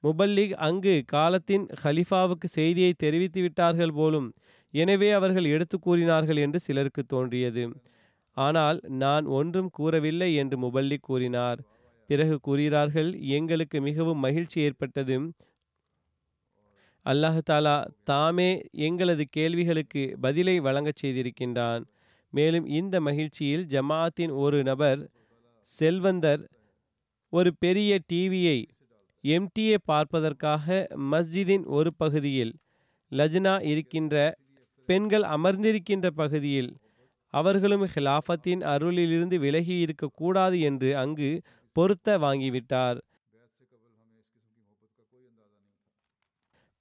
[0.03, 4.29] முபல்லிக் அங்கு காலத்தின் ஹலிஃபாவுக்கு செய்தியை தெரிவித்து விட்டார்கள் போலும்
[4.75, 7.65] எனவே அவர்கள் எடுத்து கூறினார்கள் என்று சிலருக்கு தோன்றியது.
[8.37, 11.61] ஆனால் நான் ஒன்றும் கூறவில்லை என்று முபல்லிக் கூறினார்.
[12.11, 15.17] பிறகு கூறுகிறார்கள் எங்களுக்கு மிகவும் மகிழ்ச்சி ஏற்பட்டது.
[17.07, 18.49] அல்லாஹ் தாலா தாமே
[18.79, 21.83] எங்களது கேள்விகளுக்கு பதிலை வழங்கச் செய்திருக்கின்றான்.
[22.33, 25.01] மேலும் இந்த மகிழ்ச்சியில் ஜமாஅத்தின் ஒரு நபர்
[25.67, 26.43] செல்வந்தர்
[27.33, 28.59] ஒரு பெரிய டிவியை
[29.25, 30.67] எம்டிஏ பார்ப்பதற்காக
[31.13, 32.53] மஸ்ஜிதின் ஒரு பகுதியில்
[33.13, 34.17] லஜ்னா இருக்கின்ற
[34.89, 36.71] பெண்கள் அமர்ந்திருக்கின்ற பகுதியில்
[37.35, 41.31] அவர்களும் ஹிலாஃபத்தின் அருளிலிருந்து விலகி இருக்கக்கூடாது என்று அங்கு
[41.77, 42.99] பொருத்த வாங்கிவிட்டார்.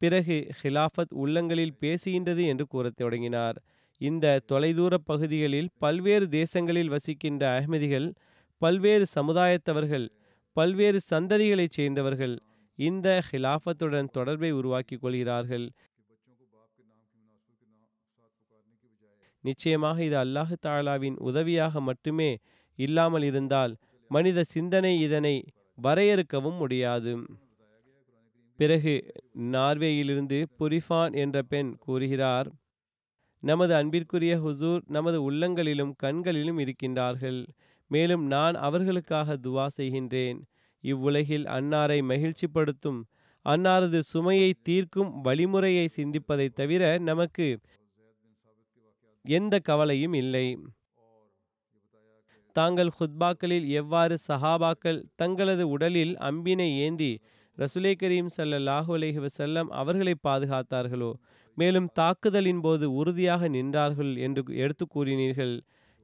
[0.02, 3.58] பிறகு ஹிலாஃபத் உள்ளங்களில் பேசுகின்றது என்று கூறத் தொடங்கினார்.
[4.02, 8.08] இந்த தொலைதூர பகுதிகளில் பல்வேறு தேசங்களில் வசிக்கின்ற அகமதிகள்
[8.62, 10.08] பல்வேறு சமுதாயத்தவர்கள்
[10.54, 12.36] பல்வேறு சந்ததிகளைச் சேர்ந்தவர்கள்
[12.80, 15.66] இந்த ஹிலாஃபத்துடன் தொடர்பை உருவாக்கிக் கொள்கிறார்கள்.
[19.44, 22.38] நிச்சயமாக இது அல்லாஹு தாலாவின் உதவியாக மட்டுமே
[22.80, 23.74] இல்லாமல் இருந்தால்
[24.12, 25.36] மனித சிந்தனை இதனை
[25.84, 27.12] வரையறுக்கவும் முடியாது.
[28.60, 28.94] பிறகு
[29.54, 32.50] நார்வேயிலிருந்து புரிஃபான் என்ற பெண் கூறுகிறார்
[33.44, 37.40] நமது அன்பிற்குரிய ஹுசூர் நமது உள்ளங்களிலும் கண்களிலும் இருக்கின்றார்கள்.
[37.92, 40.40] மேலும் நான் அவர்களுக்காக துவா செய்கின்றேன்.
[40.84, 43.02] இவ்வுலகில் அன்னாரை மகிழ்ச்சிப்படுத்தும்
[43.46, 47.48] அன்னாரது சுமையை தீர்க்கும் வழிமுறையை சிந்திப்பதை தவிர நமக்கு
[49.26, 50.48] எந்த கவலையும் இல்லை.
[52.56, 57.12] தாங்கள் ஹுத்பாக்களில் எவ்வாறு சஹாபாக்கள் தங்களது உடலில் அம்பினை ஏந்தி
[57.58, 61.12] ரசுலே கரீம் சல்லல்லாஹு அலஹி வசல்லம் அவர்களை பாதுகாத்தார்களோ?
[61.58, 65.54] மேலும் தாக்குதலின் போது உறுதியாக நின்றார்கள் என்று எடுத்து கூறினீர்கள்.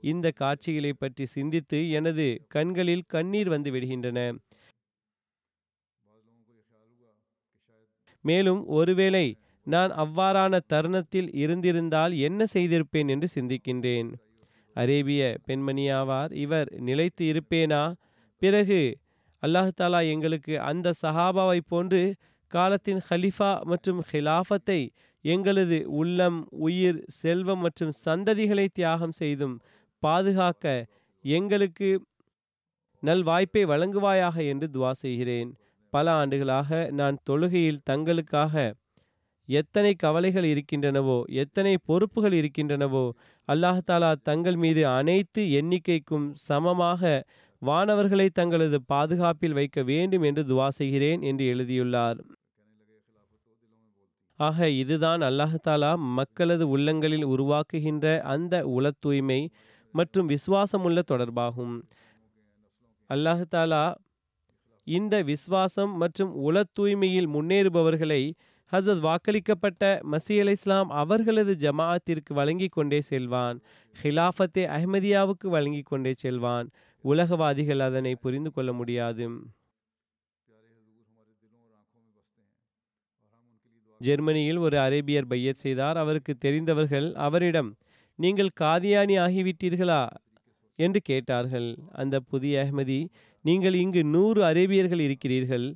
[0.04, 4.20] இந்த காட்சிகளை பற்றி சிந்தித்து எனது கண்களில் கண்ணீர் வந்து விடுகின்றன.
[8.26, 9.26] மேலும் ஒருவேளை
[9.68, 14.10] நான் அவ்வாறான தருணத்தில் இருந்திருந்தால் என்ன செய்திருப்பேன் என்று சிந்திக்கின்றேன்.
[14.76, 17.84] அரேபிய பெண்மணியாவார் இவர் நிலைத்து இருப்பேனா?
[18.41, 18.82] பிறகு
[19.43, 22.01] அல்லாஹ் தாலா எங்களுக்கு அந்த சஹாபாவை போன்று
[22.51, 24.81] காலத்தின் ஹலிஃபா மற்றும் ஹிலாஃபத்தை
[25.25, 29.55] எங்களது உள்ளம் உயிர் செல்வம் மற்றும் சந்ததிகளை தியாகம் செய்தும்
[30.03, 30.65] பாதுகாக்க
[31.25, 31.89] எங்களுக்கு
[33.03, 35.49] நல் வாய்ப்பை வழங்குவாயாக என்று துவா செய்கிறேன்.
[35.93, 38.55] பல ஆண்டுகளாக நான் தொழுகையில் தங்களுக்காக
[39.49, 43.05] எத்தனை கவலைகள் இருக்கின்றனவோ எத்தனை பொறுப்புகள் இருக்கின்றனவோ
[43.47, 47.01] அல்லாஹாலா தங்கள் மீது அனைத்து எண்ணிக்கைக்கும் சமமாக
[47.62, 52.20] வானவர்களை தங்களது பாதுகாப்பில் வைக்க வேண்டும் என்று துவா செய்கிறேன் என்று எழுதியுள்ளார்.
[54.36, 59.49] ஆக இதுதான் அல்லாஹாலா மக்களது உள்ளங்களில் உருவாக்குகின்ற அந்த உல தூய்மை
[59.91, 61.76] மற்றும் விசுவாசமுள்ள தொடர்பாகும்.
[63.09, 63.84] அல்லாஹாலா
[64.88, 68.34] இந்த விஸ்வாசம் மற்றும் உல தூய்மையில் முன்னேறுபவர்களை
[68.72, 73.57] ஹசத் வாக்களிக்கப்பட்ட மசி அலி இஸ்லாம் அவர்களது ஜமாஅத்திற்கு வழங்கி கொண்டே செல்வான்.
[74.03, 76.70] ஹிலாஃபத்தை அஹ்மதியாவுக்கு வழங்கி கொண்டே செல்வான்.
[77.02, 79.30] உலகவாதிகள் அதனை புரிந்து கொள்ள முடியாது.
[83.97, 85.97] ஜெர்மனியில் ஒரு அரேபியர் பையத் செய்தார்.
[85.97, 87.78] அவருக்கு தெரிந்தவர்கள் அவரிடம்
[88.16, 90.08] நீங்கள் காதியானி ஆகிவிட்டீர்களா?
[90.76, 91.76] என்று கேட்டார்கள்.
[91.91, 93.08] அந்த புதிய அஹ்மதி
[93.41, 95.76] நீங்கள் இங்கு நூறு அரேபியர்கள் இருக்கிறீர்கள்.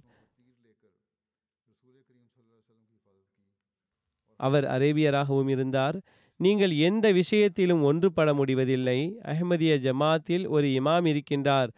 [4.40, 6.02] அவர் அரேபியராகவும் இருந்தார்.
[6.40, 9.18] நீங்கள் எந்த விஷயத்திலும் ஒன்றுபட முடிவதில்லை.
[9.26, 11.70] அஹ்மதிய ஜமாத்தில் ஒரு இமாம் இருக்கின்றார்.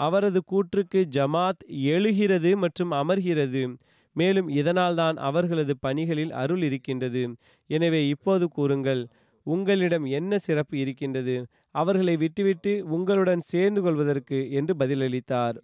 [0.00, 1.62] அவரது கூற்றுக்கு ஜமாத்
[1.92, 3.62] எழுகிறது மற்றும் அமர்கிறது.
[4.16, 7.22] மேலும் இதனால்தான் அவர்களது பணிகளில் அருள் இருக்கின்றது.
[7.70, 9.02] எனவே இப்போது கூறுங்கள்
[9.46, 11.36] உங்களிடம் என்ன சிறப்பு இருக்கின்றது?
[11.74, 15.56] அவர்களை விட்டுவிட்டு உங்களுடன் சேர்ந்து கொள்வதற்கு என்று பதிலளித்தார்.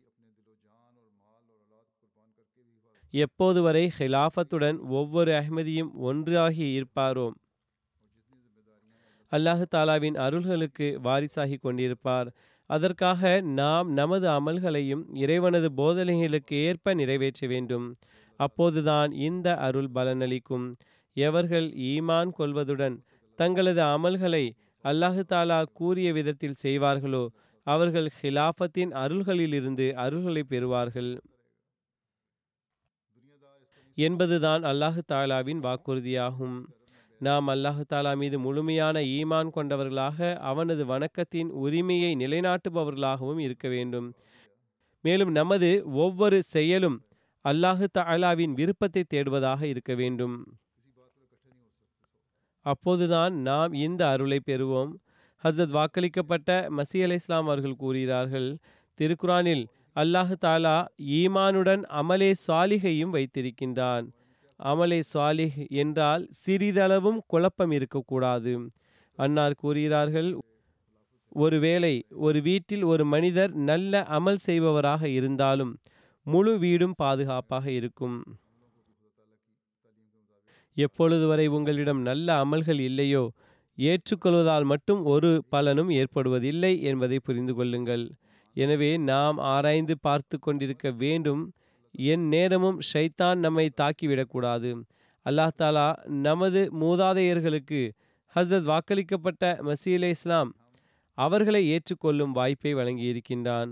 [3.15, 7.29] எப்போது வரை ஹிலாஃபத்துடன் ஒவ்வொரு அஹ்மதியும் ஒன்றாகி இருப்பாரோ?
[9.33, 12.29] அல்லாஹு தாலாவின் அருள்களுக்கு வாரிசாகி கொண்டிருப்பார்.
[12.71, 17.87] அதற்காக நாம் நமது அமல்களையும் இறைவனது போதனைகளுக்கு ஏற்ப நிறைவேற்ற வேண்டும்.
[18.41, 20.67] அப்போதுதான் இந்த அருள் பலனளிக்கும்.
[21.17, 22.97] எவர்கள் ஈமான் கொள்வதுடன்
[23.39, 24.45] தங்களது அமல்களை
[24.85, 27.25] அல்லாஹு தாலா கூறிய விதத்தில் செய்வார்களோ
[27.67, 31.13] அவர்கள் ஹிலாஃபத்தின் அருள்களிலிருந்து அருள்களை பெறுவார்கள்.
[33.99, 36.59] என்பதுதான் அல்லாஹு தாலாவின் வாக்குறுதியாகும்.
[37.21, 44.15] நாம் அல்லாஹு தாலா மீது முழுமையான ஈமான் கொண்டவர்களாக அவனது வணக்கத்தின் உரிமையை நிலைநாட்டுபவர்களாகவும் இருக்க வேண்டும்.
[45.01, 47.03] மேலும் நமது ஒவ்வொரு செயலும்
[47.45, 50.59] அல்லாஹு தாலாவின் விருப்பத்தை தேடுவதாக இருக்க வேண்டும்.
[52.61, 54.93] அப்போதுதான் நாம் இந்த அருளை பெறுவோம்.
[55.45, 58.59] ஹசத் வாக்களிக்கப்பட்ட மசி அலை இஸ்லாம் அவர்கள் கூறுகிறார்கள்
[58.95, 59.67] திருக்குரானில்
[59.97, 64.07] அல்லாஹு தாலா ஈமானுடன் அமலே சாலிகையும் வைத்திருக்கின்றான்.
[64.61, 68.53] அமலே சாலிஹ் என்றால் சிறிதளவும் குழப்பம் இருக்கக்கூடாது.
[69.19, 70.31] அன்னார் கூறுகிறார்கள்
[71.37, 71.95] ஒருவேளை
[72.27, 75.73] ஒரு வீட்டில் ஒரு மனிதர் நல்ல அமல் செய்பவராக இருந்தாலும்
[76.27, 78.17] முழு வீடும் பாதுகாப்பாக இருக்கும்.
[80.77, 83.23] எப்பொழுது வரை உங்களிடம் நல்ல அமல்கள் இல்லையோ
[83.79, 88.05] ஏற்றுக்கொள்வதால் மட்டும் ஒரு பலனும் ஏற்படுவதில்லை என்பதை புரிந்து கொள்ளுங்கள்.
[88.57, 91.43] எனவே நாம் ஆராய்ந்து பார்த்து கொண்டிருக்க வேண்டும்
[92.01, 94.71] என் நேரமும் ஷைத்தான் நம்மை தாக்கிவிடக்கூடாது.
[95.27, 95.87] அல்லாஹ் தாலா
[96.25, 97.81] நமது மூதாதையர்களுக்கு
[98.35, 100.51] ஹசரத் வாக்களிக்கப்பட்ட மசீலே இஸ்லாம்
[101.19, 103.71] அவர்களை ஏற்றுக்கொள்ளும் வாய்ப்பை வழங்கியிருக்கின்றான்.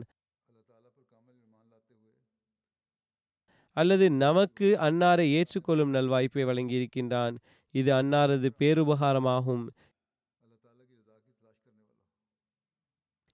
[3.77, 7.35] அல்லது நமக்கு அன்னாரை ஏற்றுக்கொள்ளும் நல்வாய்ப்பை வழங்கியிருக்கின்றான்.
[7.75, 9.65] இது அன்னாரது பேருபகாரமாகும்.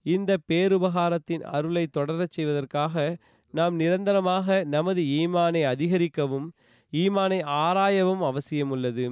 [0.06, 3.16] இந்த பேருபகாரத்தின் அருளை தொடரச் செய்வதற்காக
[3.54, 6.48] நாம் நிரந்தரமாக நமது ஈமானை அதிகரிக்கவும்
[6.92, 9.06] ஈமானை ஆராயவும் அவசியமுள்ளது.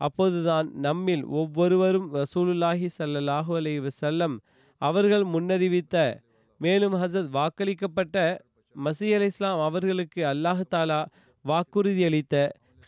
[0.00, 4.34] அப்போதுதான் நம்மில் ஒவ்வொருவரும் ரசூலுல்லாஹி சல்லல்லாஹு அலைஹி செல்லம்
[4.80, 5.96] அவர்கள் முன்னறிவித்த
[6.60, 8.16] மேலும் ஹசத் வாக்களிக்கப்பட்ட
[8.76, 11.00] மசி அலி இஸ்லாம் அவர்களுக்கு அல்லாஹு தாலா
[11.44, 12.36] வாக்குறுதி அளித்த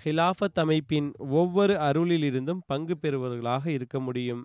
[0.01, 1.09] ஹிலாஃபத் அமைப்பின்
[1.41, 4.43] ஒவ்வொரு அருளிலிருந்தும் பங்கு பெறுபவர்களாக இருக்க முடியும்.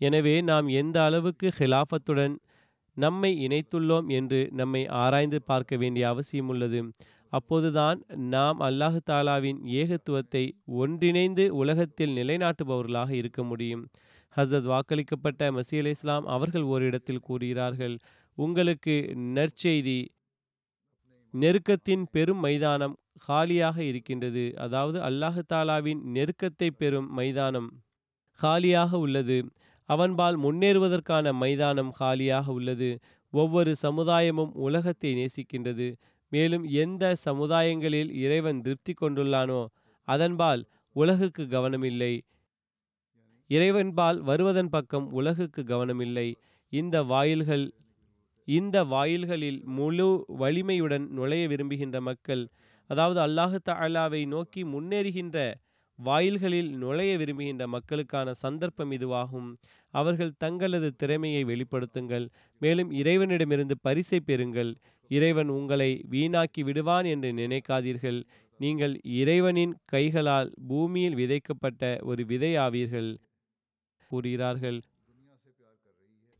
[0.00, 2.34] எனவே நாம் எந்த அளவுக்கு ஹிலாஃபத்துடன்
[2.96, 6.80] நம்மை இணைத்துள்ளோம் என்று நம்மை ஆராய்ந்து பார்க்க வேண்டிய அவசியம் உள்ளது.
[7.32, 7.98] அப்போதுதான்
[8.32, 10.44] நாம் அல்லாஹு தாலாவின் ஏகத்துவத்தை
[10.82, 13.84] ஒன்றிணைந்து உலகத்தில் நிலைநாட்டுபவர்களாக இருக்க முடியும்.
[14.36, 17.94] ஹசரத் வாக்களிக்கப்பட்ட மசி அலி இஸ்லாம் அவர்கள் ஓரிடத்தில் கூறுகிறார்கள்
[18.38, 18.94] உங்களுக்கு
[19.36, 19.98] நற்செய்தி
[21.34, 22.94] நெருக்கத்தின் பெரும் மைதானம்
[23.26, 24.44] காலியாக இருக்கின்றது.
[24.56, 27.68] அதாவது அல்லாஹு தாலாவின் நெருக்கத்தை பெறும் மைதானம்
[28.40, 29.38] காலியாக உள்ளது.
[29.90, 32.90] அவன்பால் முன்னேறுவதற்கான மைதானம் காலியாக உள்ளது.
[33.32, 35.88] ஒவ்வொரு சமுதாயமும் உலகத்தை நேசிக்கின்றது.
[36.32, 39.60] மேலும் எந்த சமுதாயங்களில் இறைவன் திருப்தி கொண்டுள்ளானோ
[40.08, 40.62] அதன்பால்
[40.96, 42.12] உலகுக்கு கவனமில்லை.
[43.50, 46.28] இறைவன்பால் வருவதன் பக்கம் உலகுக்கு கவனமில்லை.
[46.72, 47.66] இந்த வாயில்கள்
[48.48, 50.06] இந்த வாயில்களில் முழு
[50.38, 52.42] வலிமையுடன் நுழைய விரும்புகின்ற மக்கள்
[52.90, 55.36] அதாவது அல்லாஹு தாலாவை நோக்கி முன்னேறுகின்ற
[56.02, 59.56] வாயில்களில் நுழைய விரும்புகின்ற மக்களுக்கான சந்தர்ப்பம் இதுவாகும்.
[59.90, 62.28] அவர்கள் தங்களது திறமையை வெளிப்படுத்துங்கள்.
[62.58, 64.74] மேலும் இறைவனிடமிருந்து பரிசை பெறுங்கள்.
[65.08, 68.22] இறைவன் உங்களை வீணாக்கி விடுவான் என்று நினைக்காதீர்கள்.
[68.58, 73.10] நீங்கள் இறைவனின் கைகளால் பூமியில் விதைக்கப்பட்ட ஒரு விதை ஆவீர்கள்.
[74.10, 74.80] கூறுகிறார்கள்.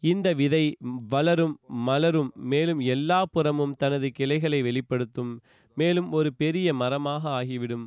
[0.02, 0.76] இந்த விதை
[1.08, 5.32] வளரும் மலரும் மேலும் எல்லா புறமும் தனது கிளைகளை வெளிப்படுத்தும்.
[5.76, 7.86] மேலும் ஒரு பெரிய மரமாக ஆகிவிடும்.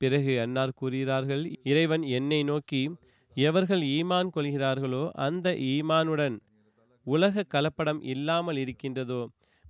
[0.00, 2.82] பிறகு அன்னார் கூறுகிறார்கள் இறைவன் என்னை நோக்கி
[3.36, 6.36] எவர்கள் ஈமான் கொள்கிறார்களோ அந்த ஈமானுடன்
[7.06, 9.22] உலக கலப்படம் இல்லாமல் இருக்கின்றதோ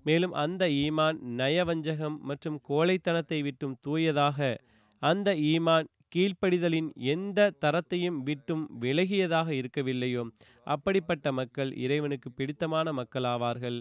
[0.04, 4.38] மேலும் அந்த ஈமான் நயவஞ்சகம் மற்றும் கோழைத்தனத்தை விட்டும் தூயதாக
[5.02, 10.22] அந்த ஈமான் கீழ்ப்படிதலின் எந்த தரத்தையும் விட்டும் விலகியதாக இருக்கவில்லையோ
[10.66, 13.78] அப்படிப்பட்ட மக்கள் இறைவனுக்கு பிடித்தமான மக்களாவார்கள்.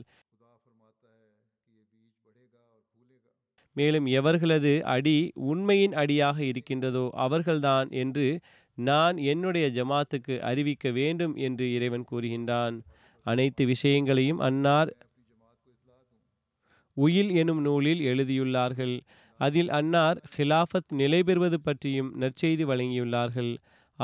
[3.80, 5.18] மேலும் எவர்களது அடி
[5.50, 8.28] உண்மையின் அடியாக இருக்கின்றதோ அவர்கள்தான் என்று
[8.78, 12.76] நான் என்னுடைய ஜமாத்துக்கு அறிவிக்க வேண்டும் என்று இறைவன் கூறுகின்றான்.
[13.26, 14.92] அனைத்து விஷயங்களையும் அன்னார்
[16.98, 18.96] உயில் எனும் நூலில் எழுதியுள்ளார்கள்.
[19.40, 23.52] அதில் அன்னார் ஹிலாஃபத் நிலை பெறுவது பற்றியும் நற்செய்தி வழங்கியுள்ளார்கள்.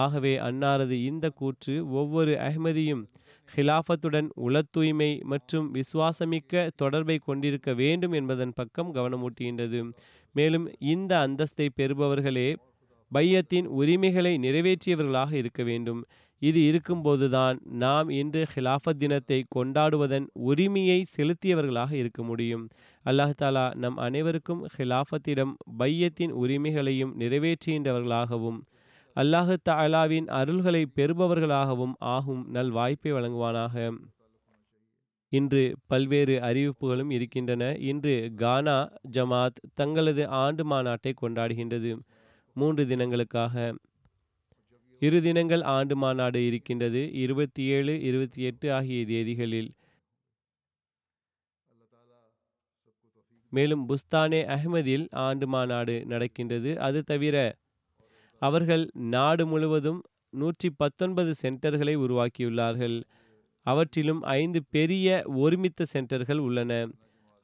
[0.04, 3.04] ஆகவே அன்னாரது இந்த கூற்று ஒவ்வொரு அஹ்மதியும்
[3.50, 9.82] ஹிலாஃபத்துடன் உள தூய்மை மற்றும் விசுவாசமிக்க தொடர்பை கொண்டிருக்க வேண்டும் என்பதன் பக்கம் கவனமூட்டுகின்றது.
[10.36, 12.50] மேலும் இந்த அந்தஸ்தை பெறுபவர்களே
[13.12, 16.02] பையத்தின் உரிமைகளை நிறைவேற்றியவர்களாக இருக்க வேண்டும்.
[16.41, 22.64] இது இருக்கும்போதுதான் நாம் இன்று ஹிலாஃபத் தினத்தை கொண்டாடுவதன் உரிமையை செலுத்தியவர்களாக இருக்க முடியும்.
[23.06, 28.60] அல்லாஹ் தாலா நம் அனைவருக்கும் ஹிலாஃபத்திடம் பையத்தின் உரிமைகளையும் நிறைவேற்றுகின்றவர்களாகவும்
[29.16, 33.76] அல்லாஹு தாலாவின் அருள்களை பெறுபவர்களாகவும் ஆகும் நல் வாய்ப்பை வழங்குவானாக.
[35.30, 37.76] இன்று பல்வேறு அறிவிப்புகளும் இருக்கின்றன.
[37.78, 41.99] இன்று கானா ஜமாத் தங்களது ஆண்டு மாநாட்டை கொண்டாடுகின்றது.
[42.53, 43.55] மூன்று தினங்களுக்காக.
[44.99, 47.13] இரு தினங்கள் ஆண்டு மாநாடு இருக்கின்றது.
[47.13, 49.70] இருபத்தி ஏழு இருபத்தி எட்டு ஆகிய தேதிகளில்.
[53.51, 56.80] மேலும் புஸ்தானே அஹ்மதில் ஆண்டு மாநாடு நடக்கின்றது.
[56.80, 57.36] அது தவிர
[58.42, 62.98] அவர்கள் நாடு முழுவதும் நூற்றி பத்தொன்பது சென்டர்களை உருவாக்கியுள்ளார்கள்.
[63.66, 66.72] அவற்றிலும் ஐந்து பெரிய ஒருமித்த சென்டர்கள் உள்ளன.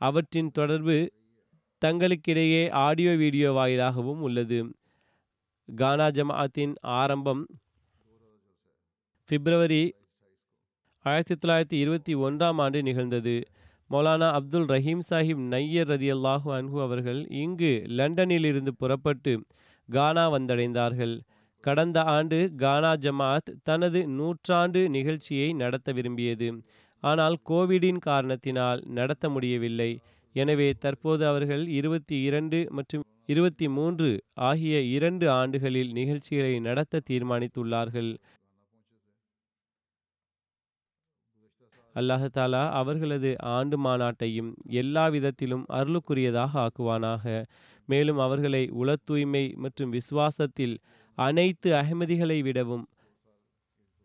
[0.02, 0.98] அவற்றின் தொடர்பு
[1.82, 4.60] தங்களுக்கிடையே ஆடியோ வீடியோ வாயிலாகவும் உள்ளது.
[5.70, 7.44] கானா ஜமாஅத்தின் ஆரம்பம்
[9.30, 9.84] பிப்ரவரி
[11.06, 13.36] ஆயிரத்தி தொள்ளாயிரத்தி இருபத்தி ஒன்றாம் ஆண்டு நிகழ்ந்தது.
[13.90, 19.34] மௌலானா அப்துல் ரஹீம் சாஹிப் நையர் ரதி அல்லாஹு அன்ஹு அவர்கள் இங்கு லண்டனில் இருந்து புறப்பட்டு
[19.90, 21.16] கானா வந்தடைந்தார்கள்.
[21.64, 26.50] கடந்த ஆண்டு கானா ஜமாத் தனது நூற்றாண்டு நிகழ்ச்சியை நடத்த விரும்பியது.
[27.04, 29.92] ஆனால் கோவிடின் காரணத்தினால் நடத்த முடியவில்லை.
[30.36, 34.10] எனவே தற்போது அவர்கள் இருபத்தி இரண்டு மற்றும் இருபத்தி மூன்று
[34.50, 38.12] ஆகிய இரண்டு ஆண்டுகளில் நிகழ்ச்சிகளை நடத்த தீர்மானித்துள்ளார்கள்.
[41.96, 44.52] அல்லாஹ் தாலா அவர்களது ஆண்டு மாநாட்டையும்
[44.82, 47.26] எல்லா விதத்திலும் அருளுக்குரியதாக ஆக்குவானாக.
[47.86, 50.76] மேலும் அவர்களை உள தூய்மை மற்றும் விசுவாசத்தில்
[51.18, 52.86] அனைத்து அகமதிகளை விடவும்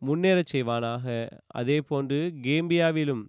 [0.03, 1.05] முன்னேறச் செய்வானாக.
[1.55, 3.24] அதேபோன்று கேம்பியாவிலும்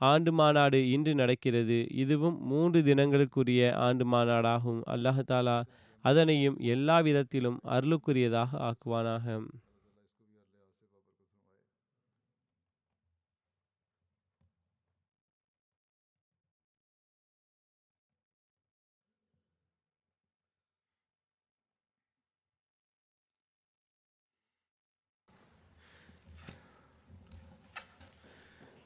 [0.00, 1.78] ஆண்டு மாநாடு இன்று நடக்கிறது.
[2.02, 4.80] இதுவும் மூன்று தினங்களுக்குரிய ஆண்டு மாநாடாகும்.
[4.94, 5.58] அல்லாஹ் தாலா
[6.04, 9.26] அதனையும் எல்லா விதத்திலும் அருளுக்குரியதாக ஆக்குவானாக.